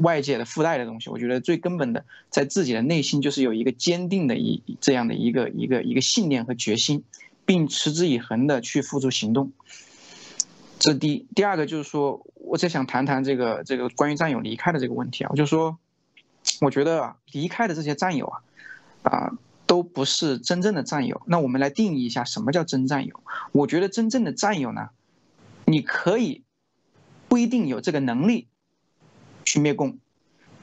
[0.00, 7.04] 外界的附带的东西，我觉得最根本的，在自己的内心就是有一个坚定的一这样的一个一个一个信念和决心。
[7.50, 9.50] 并持之以恒的去付诸行动，
[10.78, 15.76] 这第第二个就是说，我在想谈谈这个这个关于战友离开的这个问题啊，我就说，
[16.60, 18.26] 我觉得啊离开的这些战友
[19.02, 19.32] 啊，啊
[19.66, 21.22] 都不是真正的战友。
[21.26, 23.20] 那我们来定义一下什么叫真战友？
[23.50, 24.90] 我觉得真正的战友呢，
[25.64, 26.44] 你可以
[27.26, 28.46] 不一定有这个能力
[29.44, 29.98] 去灭共，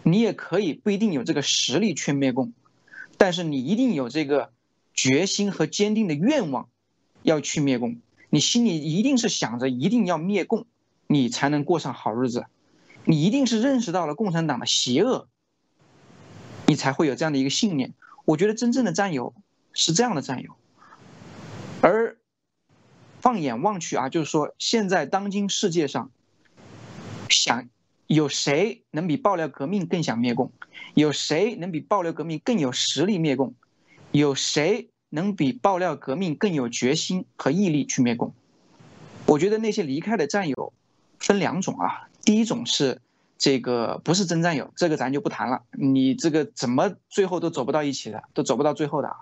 [0.03, 2.53] 你也可以不一定有这个实力去灭共，
[3.17, 4.53] 但是你一定有这个
[4.93, 6.69] 决心和坚定的愿望，
[7.27, 7.99] 要去灭共。
[8.29, 10.65] 你心里一定是想着一定要灭共，
[11.07, 12.45] 你才能过上好日子。
[13.03, 15.27] 你一定是认识到了共产党的邪恶，
[16.67, 17.93] 你才会有这样的一个信念。
[18.23, 19.33] 我觉得真正的战友
[19.73, 20.55] 是这样的战友，
[21.81, 22.17] 而
[23.19, 26.11] 放眼望去啊，就是说现在当今世界上，
[27.29, 27.69] 想
[28.07, 30.51] 有谁能比爆料革命更想灭共？
[30.93, 33.53] 有谁能比爆料革命更有实力灭共？
[34.11, 34.89] 有谁？
[35.09, 38.33] 能比爆料革命更有决心和毅力去灭共？
[39.25, 40.73] 我觉得那些离开的战友
[41.19, 43.01] 分两种啊，第一种是
[43.37, 49.15] 这个不是真战友，这个咱就不谈了，你这个怎么最后都走不到一起的，都走不到最后的啊。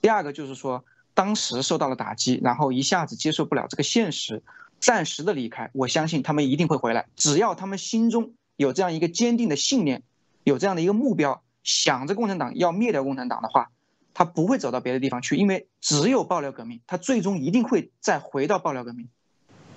[0.00, 0.84] 第二个就是说，
[1.14, 4.42] 当时受到了打击，然后一下子接受不了这个现实，
[4.80, 5.70] 暂时的离开。
[5.72, 10.02] 我相信他们一定会回来，只要他们心中有这样一个坚定的信念，
[10.44, 13.70] 有这样的一个目标，想着共产党要灭掉共产党的话。
[14.14, 19.08] 他不会走到别的地方去，因为只有爆料革命，他最终一定会再回到爆料革命，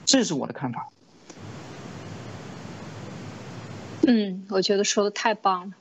[0.05, 0.89] 这是我的看法。
[4.07, 5.75] 嗯，我觉得说的太棒了，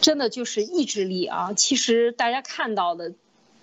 [0.00, 1.52] 真的就是意志力啊！
[1.52, 3.12] 其实大家看到的。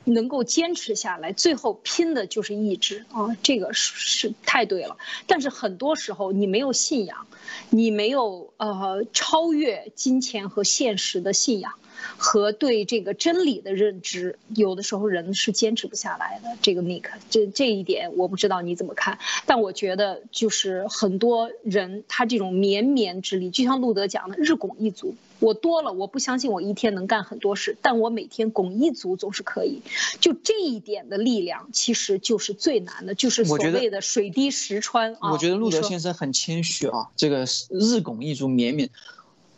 [0.05, 3.38] 能够坚持下来，最后拼的就是意志啊！
[3.43, 4.97] 这个是是太对了。
[5.28, 7.28] 但是很多时候你没有信仰，
[7.70, 11.74] 你没有呃超越金钱和现实的信仰
[12.17, 16.49] 和对这个真理的认知，有的时候人是坚持不下来的。
[16.61, 25.15] 这个 Nick，这这一点我不知道你怎么看，但我觉得就是很多人他这种绵绵之力，就像路德讲的“日拱一卒”。
[25.39, 29.81] 我多了，我不相信我一天能干很多事，但我每天拱一卒总是可以。
[30.19, 35.31] 就这一点的力量，其实就是最难的，就是所谓的水滴石穿啊。
[35.31, 38.89] 我觉得路德先生很谦虚啊，这个日拱一卒绵绵，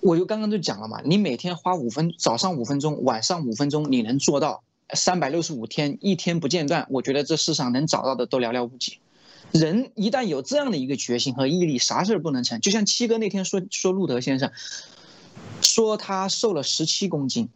[0.01, 8.99] 我就刚刚就讲了嘛，你每天花五分，早上五分钟，晚上五分钟，你能做到三百六十五天一天不间断，我觉得这世上能找到的都寥寥无几。
[9.51, 12.59] 人一旦有这样的一个决心和毅力，啥事儿不能成。
[12.59, 14.51] 就像七哥那天说说路德先生。
[15.61, 17.47] 说他瘦了十七公斤，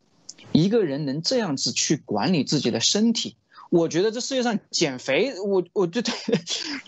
[0.52, 3.36] 一个人能这样子去管理自己的身体，
[3.70, 6.12] 我觉得这世界上减肥，我我觉得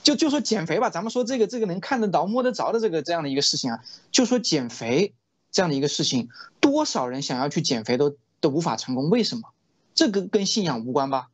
[0.01, 5.14] 就 就说减肥吧，咱们说这个这个能看得到摸得着的这个这样的一个事情啊，就说减肥
[5.51, 6.29] 这样的一个事情，
[6.59, 9.49] 多少人想要去减肥都都无法成功，为什么？
[9.93, 11.29] 这个跟信仰无关吧？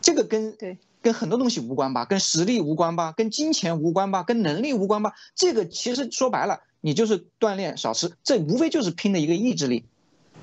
[0.00, 2.04] 这个跟对跟很多东西无关吧？
[2.04, 3.12] 跟实力无关吧？
[3.16, 4.22] 跟金钱无关吧？
[4.22, 5.14] 跟能力无关吧？
[5.34, 6.60] 这个其实说白了。
[6.82, 9.84] 你就是锻炼少吃，这无非就是拼的一个意志力，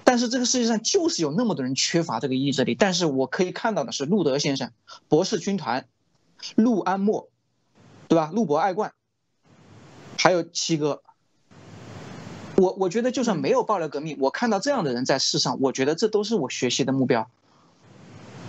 [0.04, 2.76] 但是这个世界上就是有那么多人缺乏这个意志力。
[2.76, 4.72] 但是我可以看到的是，路德先生、
[5.08, 5.88] 博士军团、
[6.54, 7.30] 陆安默，
[8.08, 8.30] 对吧？
[8.32, 8.94] 陆博爱冠，
[10.20, 11.02] 还有七哥。
[12.58, 17.30] 我我觉得就算没有爆料革命，我看到这样的人在世上，我觉得这都是我学习的目标，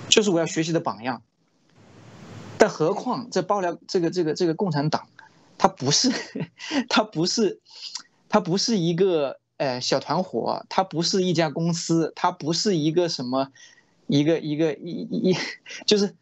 [0.09, 1.23] 就是我要学习的榜样。
[2.59, 5.07] 但何况这爆料这个这个这个共产党。
[5.61, 6.09] 他不是，
[6.89, 7.59] 他不是，
[8.29, 13.51] 他不是一个呃小团伙，他不是一家公司，他不是一个什么，
[14.07, 15.37] 一个一个一一，
[15.85, 16.15] 就是，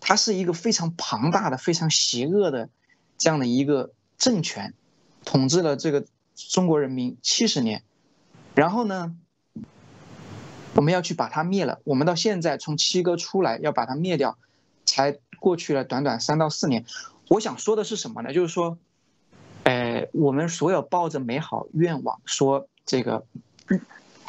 [0.00, 2.70] 他是一个非常庞大的、非常邪恶的
[3.18, 4.72] 这样的一个政权，
[5.26, 6.06] 统治了这个
[6.50, 7.82] 中国人民七十年，
[8.54, 9.14] 然后呢，
[10.74, 11.80] 我们要去把它灭了。
[11.84, 14.38] 我们到现在从七哥出来要把它灭掉，
[14.84, 16.84] 才过去了短短三到四年。
[17.28, 18.32] 我想说的是什么呢？
[18.32, 18.78] 就是说，
[19.64, 23.24] 呃，我们所有抱着美好愿望，说这个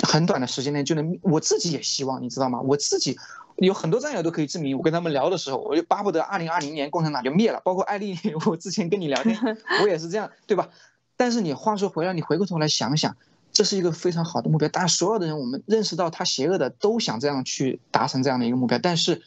[0.01, 2.61] 很短的时间内就能，我自己也希望，你知道吗？
[2.61, 3.17] 我自己
[3.57, 7.61] 有很多战友都可以证明，我跟他们聊的时候，我就巴不得二零二零年共产党就灭了。
[7.63, 9.37] 包括艾丽， 我之前跟你聊天，
[9.81, 10.69] 我也是这样，对吧？
[11.17, 13.15] 但是你话说回来，你回过头来想想，
[13.51, 14.67] 这是一个非常好的目标。
[14.69, 19.21] 当然所有的人，我们认识到他邪恶的，都想这样去达成这样的一个目标，但是。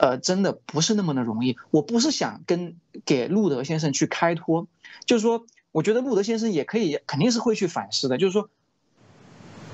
[0.00, 1.56] 呃，真的不是那么的容易。
[1.72, 4.68] 我不是想跟给路德先生去开脱，
[5.06, 8.16] 就是说，我觉得路德先生也可以，肯定是会去反思的。
[8.16, 8.48] 就是说，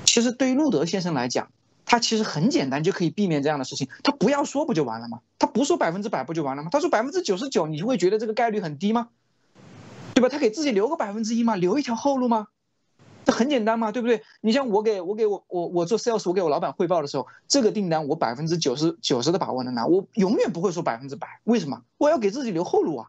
[0.07, 1.51] 其实对于路德先生来讲，
[1.85, 5.21] 他其实很简单就可以避免这样的事情，他不要说不就完了吗？
[5.39, 6.71] 他不说百分之百不就完了吗？
[6.73, 9.11] 他说百分之九十九，你会觉得这个概率很低吗？
[10.15, 10.29] 对吧？
[10.29, 11.57] 他给自己留个百分之一嘛？
[11.57, 12.47] 留一条后路吗？
[13.25, 14.23] 这很简单嘛，对不对？
[14.43, 21.41] 你像我给我给我我我做 sales，我给我老板汇报的时候，这个订单我百分之九十九十的把握能拿，我永远不会说百分之百。
[21.45, 21.83] 为什么？
[21.97, 23.09] 我要给自己留后路啊。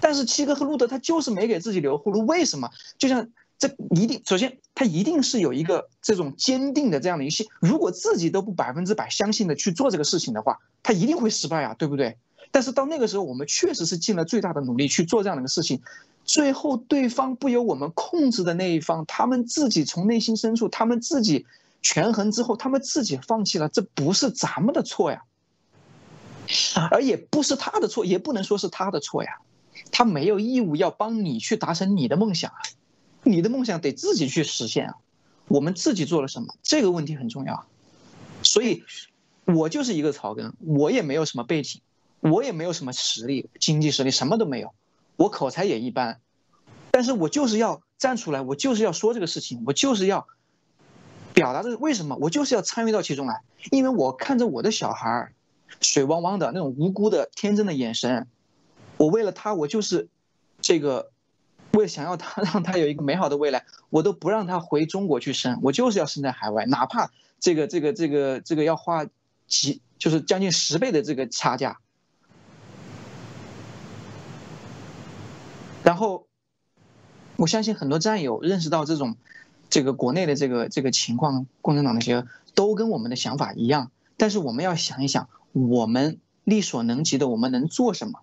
[0.00, 2.70] 但是七哥和路德他就是没给自己留后路，为什么？
[2.98, 3.28] 就像
[3.58, 12.16] 这一定，首先他一定是有一个这种坚定的这样的一些，如果自己都不百分之百相信的去做这个事情的话，他一定会失败啊，对不对？
[12.52, 15.82] 但是到那个时候，我们确实是尽了最大的努力去做这样的一个事情。
[16.24, 21.46] 最后对方不由我们控制的那一方，他们自己从内心深处，他们自己
[21.80, 25.24] 权衡之后，他们自己放弃了，这不是咱们的错呀，
[26.92, 29.38] 而也不是他的错，也不能说是他的错呀，
[29.90, 32.60] 他没有义务要帮你去达成你的梦想啊，
[33.24, 34.94] 你的梦想得自己去实现啊，
[35.48, 37.66] 我们自己做了什么，这个问题很重要，
[38.44, 38.84] 所以，
[39.44, 41.80] 我就是一个草根，我也没有什么背景，
[42.22, 44.72] 我也没有什么实力，经济实力什么都没有。
[45.16, 46.20] 我口才也一般，
[46.92, 50.26] 但是我就是要站出来，我就是要说这个事情，我就是要
[51.34, 53.42] 表达这个为什么，我就是要参与到其中来，
[53.72, 55.32] 因为我看着我的小孩儿，
[55.80, 58.28] 水汪汪的那种无辜的天真的眼神，
[58.96, 60.08] 我为了他，我就是
[60.60, 61.10] 这个，
[61.72, 67.10] 为了想要他 让他有一个美好的未来，我都不让他回中国去生，我就是要生在海外，哪怕
[67.40, 69.06] 这个这个这个这个要花
[69.48, 71.78] 几就是将近十倍的这个差价。
[75.84, 76.28] 然后，
[77.36, 79.16] 我相信很多战友认识到这种，
[79.68, 82.24] 这个国内的这个这个情况，共产党那些
[82.54, 83.90] 都跟我们的想法一样。
[84.16, 88.20] 但是我们要想一想，我们力所能及的，我们能做什么？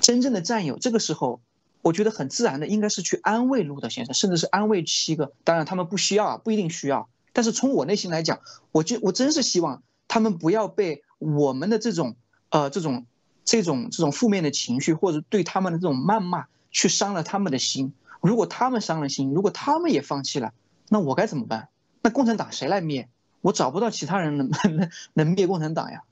[0.00, 1.40] 真正的战友，这个时候，
[1.82, 5.32] 我觉得很自然的应该是去安慰路德先生，甚至是安慰七个。
[5.42, 7.08] 当然他们不需要啊，不一定需要。
[7.32, 8.38] 但是从我内心来讲，
[8.70, 12.14] 我就我真是希望他们不要被我们的这种
[12.50, 13.04] 呃这种。
[13.46, 17.94] 这种这种负面的情绪，或者对他们的这种谩骂，去伤了他们的心。
[18.20, 20.52] 如果他们伤了心，如果他们也放弃了，
[20.90, 21.68] 那我该怎么办？
[22.02, 23.08] 那共产党谁来灭？
[23.40, 26.02] 我找不到其他人能能 能灭共产党呀，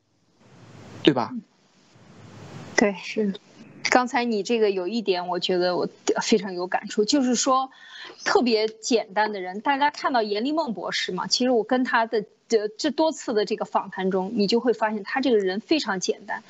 [1.02, 1.34] 对吧？
[2.76, 3.34] 对，是。
[3.90, 5.88] 刚才你这个有一点，我觉得我
[6.22, 7.70] 非常有感触，就是说，
[8.24, 16.42] 特别简单的人，大家看到严立梦博士嘛，其实我跟他的这这多次的这个访谈中，你就会发现他这个人非常简单。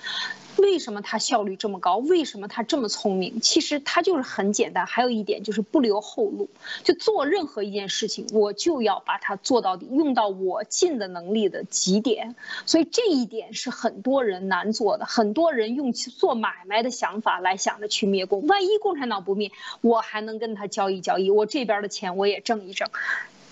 [0.56, 1.96] 为什么他效率这么高？
[1.96, 3.40] 为什么他这么聪明？
[3.40, 4.86] 其实他就是很简单。
[4.86, 6.48] 还有一点就是不留后路，
[6.82, 12.36] 就做任何一件事情，我就要把它做到底，用到我尽的能力的极点。
[12.66, 15.06] 所以这一点是很多人难做的。
[15.06, 19.50] 很多人用做买卖的想法来想着去灭共，万一共产党不灭，
[19.80, 22.88] 我还能跟他交易交易，我这边的钱我也挣一挣。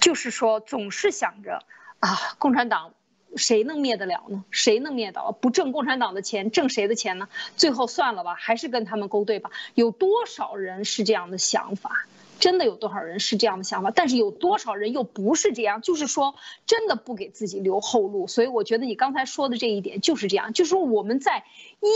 [0.01, 1.63] 就是说，总是想着
[2.01, 2.93] 啊，共产党。
[3.37, 4.45] 谁能灭得了呢？
[4.51, 5.33] 谁能灭倒？
[5.33, 7.29] 不挣共产党的钱，挣谁的钱呢？
[7.57, 9.51] 最后算了吧，还是跟他们勾兑吧。
[9.75, 12.07] 有多少人是这样的想法？
[12.39, 13.91] 真的有多少人是这样的想法？
[13.91, 15.81] 但是有多少人又不是这样？
[15.83, 16.35] 就是说，
[16.67, 18.27] 真的不给自己留后路。
[18.27, 21.45] 所以我觉得你刚才说的这一点就是这样，就是说我们在
[21.81, 21.87] 一。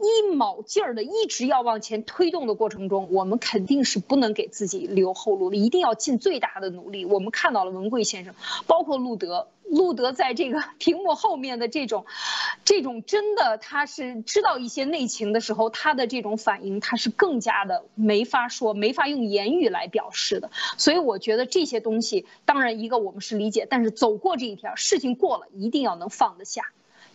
[0.00, 7.04] 一卯劲儿的一直要往前推动的过程中，我们肯定是不能给自己留后路的，一定要尽最大的努力。
[7.04, 8.34] 我们看到了文贵先生，
[8.68, 12.06] 包括路德，路德在这个屏幕后面的这种，
[12.64, 20.50] 这种真的他是知道一些内情的时候，他的这种反应他是更加的没法说，没法用言语来表示的。
[20.76, 26.62] 所以我觉得这些东西，当然一个我们是理解，但是走过这一条，事情过了，一定要能放得下。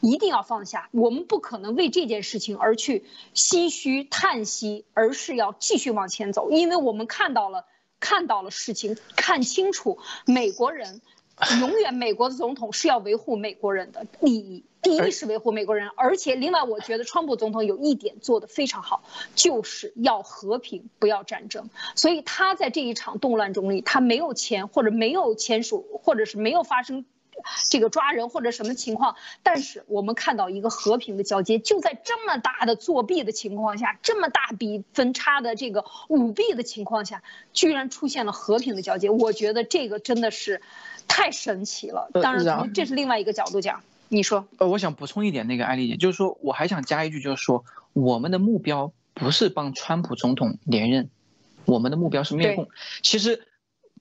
[0.04, 7.66] 一定要放下，我们不可能为这件事情而去唏嘘叹息，而是要继续往前走，因为我们看到了，
[8.02, 11.00] 看到了事情，看清楚，美国人
[11.62, 19.04] 永远，美国的总统是要维护美国人的利益，第一是维护美国人，而且另外，我觉得川普总统有一点做得非常好，
[19.36, 27.06] 就是要和平，不要战争，所以他在这一场动乱中里，他没有签或者没有签署，或者是没有发生。
[27.70, 37.24] 这个抓人或者什么情况，但是我们看到一个和平的交接，就在这么大的作弊的情况下，这么大比分差的这个舞弊的情况下，
[37.54, 40.62] 居然出现了和平的交接，我觉得这个真的是
[41.08, 42.10] 太神奇了。
[42.22, 43.84] 当然，这是另外一个角度讲。
[44.10, 44.48] 你说？
[44.58, 51.10] 呃，我想补充一点，那个艾丽姐，就是说我还想加一句，就是说我们的目标不是帮川普总统连任，
[51.66, 52.70] 我们的目标是灭共。
[53.02, 53.48] 其实，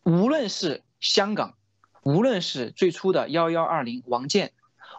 [0.05, 1.55] 无论是香港。
[2.03, 4.53] 无论是最初的幺幺二零王建，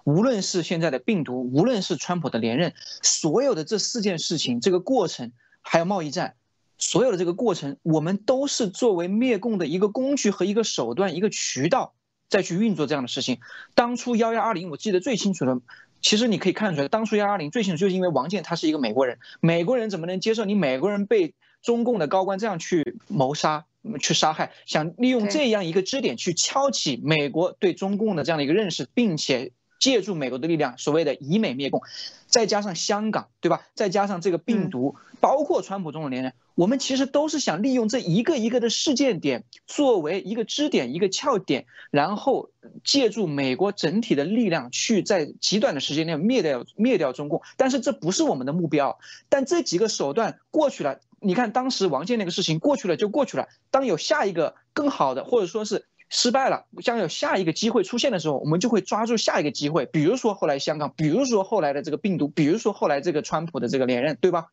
[0.05, 5.31] 无论是现在的病毒，无论是川普的连任，所有的这四件事情，这个过程
[5.61, 6.35] 还有贸易战，
[6.77, 11.93] 所有的这个过程，我们都是作为灭共的一个工具和一个手段、一个渠道，
[12.29, 13.39] 再去运作这样的事情。
[13.75, 15.59] 当初幺幺二零，我记得最清楚的，
[16.01, 23.65] 其实你可以看出来，当初幺幺二零最清楚，就是因为王建他是一个美国人，美国人怎么能接受你美国人被中共的高官这样去谋杀？
[24.01, 29.51] 去杀害，想利用这样一个支点去敲起美国对中共的这样的一个认识，并且
[29.83, 31.81] 借助美国的力量，所谓的以美灭共，
[32.25, 33.67] 再加上香港，对吧？
[33.75, 42.49] 再加上这个病毒，包括川普这种连任，我们其实都是想利用这一个一个的事件点作为一个支点、一个撬点，然后
[42.85, 47.41] 借助美国整体的力量去在极短的时间内灭掉灭掉中共。
[47.57, 48.97] 但是这不是我们的目标。
[49.27, 53.49] 但这几个手段过去了，你看当时王健那个事情过去了就过去了。
[53.69, 55.83] 当有下一个更好的，或者说是。
[56.15, 59.87] 失败了，将有下一个机会出现的时候，我们就会抓住下一个机会。
[59.87, 64.49] 比如说后来香港，比如说后来的这个病毒，比如说后来这个川普的这个连任，对吧？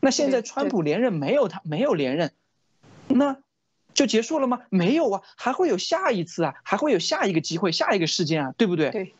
[0.00, 2.32] 那现在川普连任没有他没有连任，
[3.06, 3.36] 那
[3.92, 4.62] 就结束了吗？
[4.70, 8.90] 没有啊，还会有下一次啊，还会有下一个机会，下一个事件啊，对不对？
[8.90, 9.14] 对。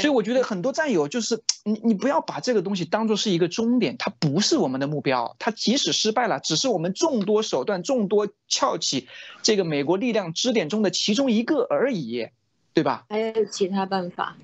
[0.00, 5.36] 所以我觉得很多战友就是你，你不要把这个东西当做是一个终点，它不是我们的目标。
[5.38, 9.08] 它即使失败了，只是我们众多手段、众多撬起
[9.42, 12.28] 这个美国力量支点中的其中一个而已，
[12.72, 13.04] 对吧？
[13.08, 14.36] 还有其他办法？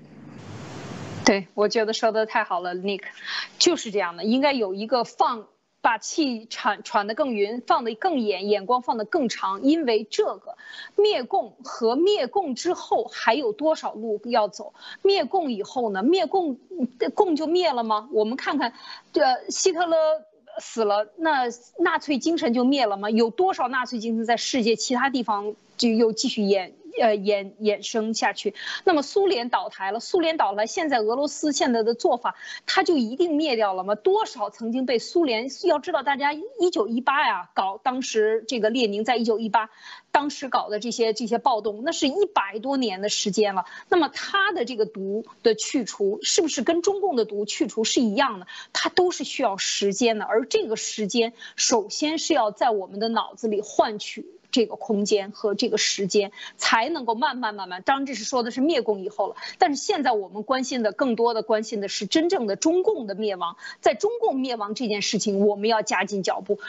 [1.25, 3.03] 对，我觉得说的太好了，Nick，
[3.59, 5.47] 就是这样的，应该有一个放。
[5.81, 10.55] 把气喘喘得更匀，放得更远，眼光放得更长，因为这个
[10.95, 14.73] 灭共和灭共之后还有多少路要走？
[15.01, 16.03] 灭共以后呢？
[16.03, 16.59] 灭共
[17.15, 18.09] 共就灭了吗？
[18.13, 18.73] 我们看看，
[19.11, 19.97] 这希特勒
[20.59, 21.45] 死了，那
[21.79, 23.09] 纳粹精神就灭了吗？
[23.09, 26.73] 有多少纳粹精神在世界其他地方就又继续演？
[26.99, 32.35] 呃，衍衍生下去，那么苏联倒台了，苏联倒了，现在俄罗斯现在的做法，
[32.65, 33.95] 它就一定灭掉了吗？
[33.95, 39.69] 多少曾经被苏联，要知道大家一九一八呀，搞当时这个列宁在一九一八，
[40.11, 43.65] 当时搞的这些这些暴动，那是一百多年的时间了。
[43.89, 48.47] 那么它的这个毒的去除，是不是跟中共的毒去除是一样的？
[48.73, 54.25] 它都是需要时间的，而这个时间，首先是要在我们的脑子里换取。
[54.51, 59.35] 这个空间和这个时间才能够慢慢慢慢，当然这是说的是灭共以后了。
[59.57, 63.55] 但是现在我们关心的更多的关心的是真正的中共的灭亡。
[63.79, 66.59] 在中共灭亡这件事情，我们要加紧脚步，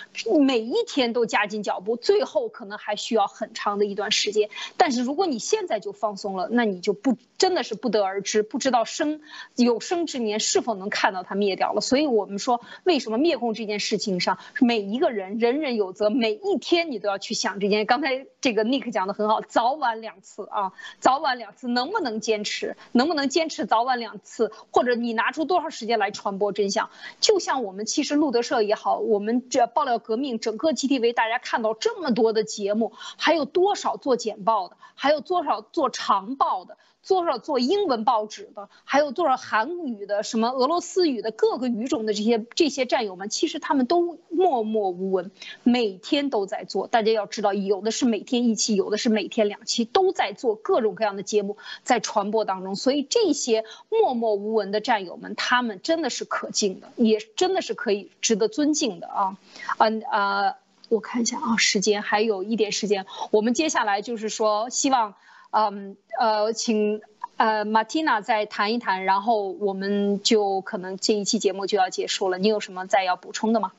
[0.40, 1.96] 每一天都加紧脚步。
[1.96, 4.48] 最后可能还需要很长的一段时间。
[4.76, 9.20] 但是如果你现在就放松了，那你就不真的是不得而知，不知道生
[9.56, 11.80] 有生之年是否能看到它灭掉了。
[11.80, 17.71] 所以我们说，为什么灭共这件事情上，每一个人人人有责，每一天你都要去想这。
[17.86, 22.76] 刚才这个 Nick 讲的很好，早晚两次啊，早晚两次，能不能坚持？
[22.92, 24.52] 能不能坚持早晚两次？
[24.70, 26.90] 或者你拿出多少时间来传播真相？
[27.20, 36.76] 就像我们其实路德社也好，我们这爆料革命整个 GTV，大家看到这么多的节目，还有多少做简报的，还有多少做长报的？
[37.06, 45.30] 多少做英文报纸的，还有多少韩语的、什么俄罗斯语的各个语种的这些这些战友们，其实他们都默默无闻，
[45.64, 46.86] 每天都在做。
[46.86, 52.76] 大家要知道，有的是每天一期，有的是每天两期，都在做各种各样的节目，在传播当中。
[52.76, 59.36] 所以这些默默无闻的战友们，他们真的是可敬的，也真的是可以值得尊敬的啊！
[59.78, 60.54] 嗯啊，
[60.88, 65.14] 我看一下啊，时间还有一点时间，我们接下来就是说希望。
[65.52, 67.02] 嗯呃，请
[67.36, 72.38] 呃马蒂娜再谈一谈，然后我们就可能这一期节目就要结束了。
[72.38, 73.72] 你有什么再要补充的吗？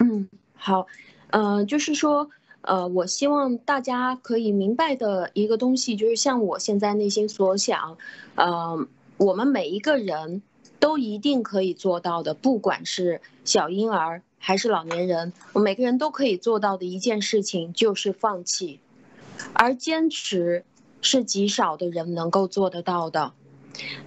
[0.00, 0.88] 嗯，好，
[1.30, 2.28] 呃，就是说，
[2.62, 7.96] 呃，我希望大家可以明白的一个东西，就是像我现在内心所想，
[8.34, 8.86] 呃，
[9.16, 10.42] 我们每一个人
[10.80, 18.80] 都一定可以做到的，不管是小婴儿还是老年人，我每个人都可以做到的一件事情就是放弃，
[19.52, 20.64] 而坚持。
[21.06, 23.32] 是极少的人能够做得到的。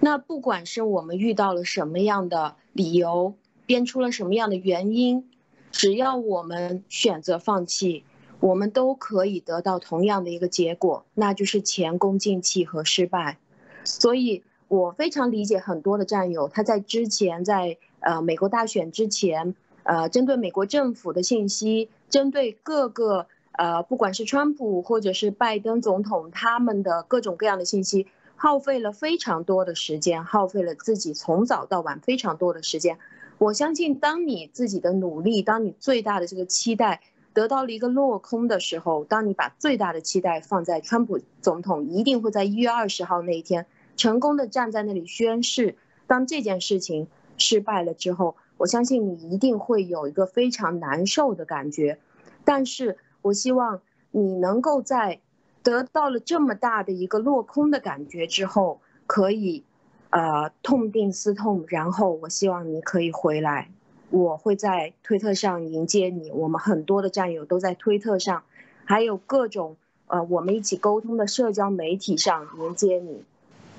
[0.00, 3.32] 那不管是我们遇到了什么样的理由，
[3.64, 5.30] 编出了什么样的原因，
[5.72, 8.04] 只要我们选择放弃，
[8.40, 13.38] 我们都可以得到同样的一个结果，那就是前功尽弃和失败。
[13.82, 23.26] 所以我非常理解很多的战友，他在之前在呃美国大选之前，呃针对美国政府的信息，针对各个。
[23.52, 32.98] 呃，不管是川普或者是拜登总统，他们的各种各样的信息，耗费了非常多的时间，耗费了自己从早到晚非常多的时间。
[33.38, 37.00] 我相信，当你自己的努力，当你最大的这个期待
[37.34, 45.76] 得到了一个落空的时候，当你把最大的期待放在川普总统一定会在一月二十号那一天成功的站在那里宣誓，
[46.06, 51.98] 当这件事情失败了之后，我相信你一定会有一个非常难受的感觉，
[52.44, 52.96] 但是。
[53.22, 55.20] 我希望你能够在
[55.62, 59.64] 得到了这么大的一个落空的感觉之后，可以，
[60.10, 63.70] 呃，痛定思痛，然后我希望你可以回来，
[64.10, 66.30] 我会在推特上迎接你。
[66.30, 68.42] 我们很多的战友都在推特上，
[68.84, 73.24] 还有各种呃我们一起沟通的社交媒体上迎接你。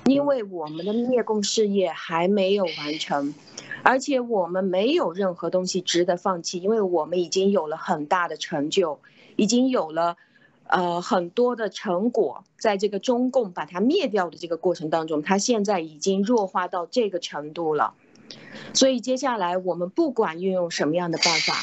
[0.04, 3.32] 因为我们的灭共事业还没有完成，
[3.84, 8.98] 而且我们没有任何东西值得放弃，因为我们已经有了很大的成就，
[9.36, 10.16] 已经有了。
[10.68, 17.92] 呃，很多的成果，在这个中共把它灭掉的这个过程当中，它现在已经弱化到这个程度了。
[18.72, 21.54] 所以接下来我们不管运用什么样的办法，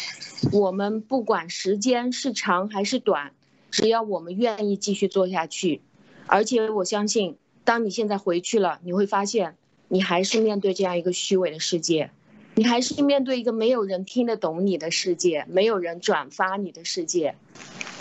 [0.52, 3.32] 我们不管时间是长还是短，
[3.72, 5.82] 只要我们愿意继续做下去，
[6.28, 9.56] 而且我相信，当你现在回去了，你会发现，
[9.88, 12.12] 你还是面对这样一个虚伪的世界，
[12.60, 17.36] 你还是面对一个没有人听得懂你的世界，没有人转发你的世界。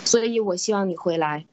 [0.03, 1.45] 所以，我希望你回来，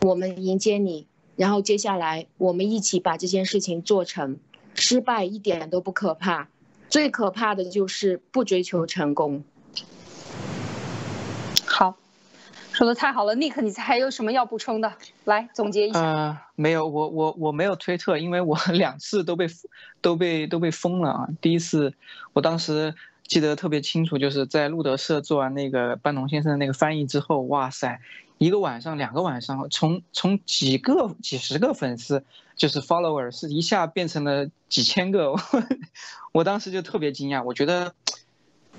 [0.00, 1.06] 我们迎接你，
[1.36, 4.38] 然后接下来我们一起把这件事情做成。
[4.74, 6.48] 失败一点都不可怕，
[6.88, 9.44] 最可怕的就是不追求成功。
[11.66, 11.98] 好，
[12.74, 14.92] 说的太好了，Nick，你还有什么要补充的？
[15.24, 16.00] 来总结一下。
[16.00, 19.46] 呃，没有，我我我没有推特，因为我 两次都被
[20.00, 21.28] 都被都被封了啊。
[21.40, 21.94] 第一次，
[22.32, 22.94] 我当时。
[23.26, 27.98] 记得特别清楚，就是在路德社做完那个班农先生的那个翻译之后，哇塞，
[28.36, 32.22] 一个晚上、两个晚上，从从几个、几十个粉丝，
[32.54, 35.34] 就是 follower，是一下变成了几千个，
[36.32, 37.42] 我当时就特别惊讶。
[37.42, 37.94] 我觉得，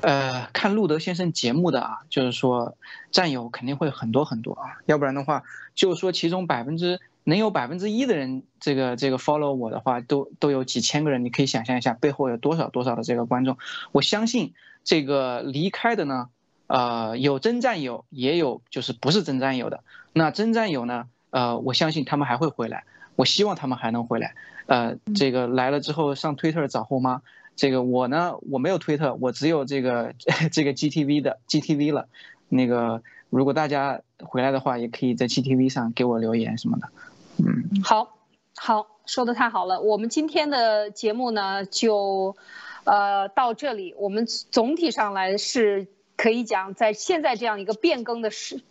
[0.02, 2.78] 呃，看路德先生节目的啊，就是说
[3.12, 5.44] 战友肯定会很多很多啊，要不然的话，
[5.74, 7.00] 就是说其中百分之。
[7.28, 13.58] 能有百分之一的人，这个这个 follow 我的话，都都有几千个人，你可以想象一下背后有多少多少的这个观众。
[13.92, 16.30] 我相信这个离开的呢，
[16.68, 19.84] 呃，有真战友，也有就是不是真战友的。
[20.14, 22.84] 那真战友呢，呃，我相信他们还会回来，
[23.16, 24.36] 我希望他们还能回来。
[24.68, 27.24] 呃，这个来了之后上推特找后妈。
[27.56, 30.14] 这个我呢，我没有推特，我只有这个
[30.52, 32.08] 这个 GTV 的 GTV 了。
[32.50, 36.90] 那个如果大家回来的话，也可以在 GTV 上给我留言什么的。
[37.38, 38.18] 嗯，好，
[38.56, 39.82] 好，说的太好了。
[39.82, 42.36] 我们今天的节目呢，就，
[42.84, 43.96] 呃，到这里。
[43.98, 48.62] 我们总体上来是可以讲，在现在这样一个变更的时，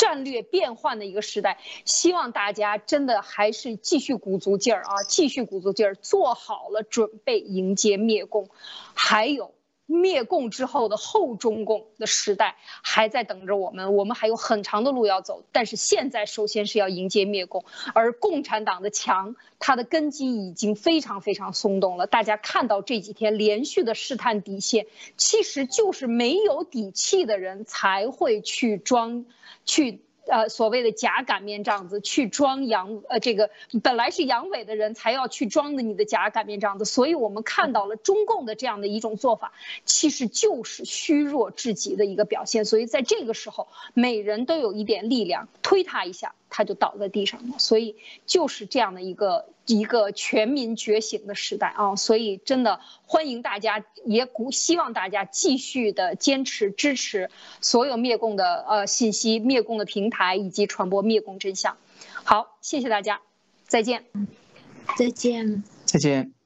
[0.00, 8.48] 战略变换的一个时代，希望大家真的还是继续鼓足劲儿啊，继续鼓足劲儿，做好了准备迎接灭共，
[8.94, 9.52] 还有。
[9.90, 15.42] 灭共之后的后中共的时代还在等着我们，我们还有很长的路要走。
[15.50, 22.06] 但是现在首先是要迎接灭共，而共产党的墙，它的根基已经非常非常松动了。
[22.06, 24.86] 大家看到这几天连续的试探底线，
[25.16, 29.26] 其实就是没有底气的人才会去装，
[29.64, 30.02] 去。
[30.30, 33.50] 呃，所谓的假擀面杖子去装阳，呃，这个
[33.82, 39.52] 本来是阳痿的人才要去装的你的假擀面杖子，所以我们看到了中共的这样的一种做法，
[39.84, 42.64] 其实就是虚弱至极的一个表现。
[42.64, 46.34] 所以在这个时候，每人都有一点力量，推他一下。
[46.50, 47.96] 他就倒在地上了，所以
[48.26, 51.96] 就是这样的一个一个全民觉醒的时代啊！
[51.96, 57.30] 所以真的欢迎大家，也鼓希望大家继续的坚持支持
[57.60, 61.76] 所有灭共的呃信息、灭共的平台以及传播灭共真相。
[62.24, 63.20] 好，谢谢大家，
[63.66, 64.04] 再见，
[64.96, 66.39] 再见，再见。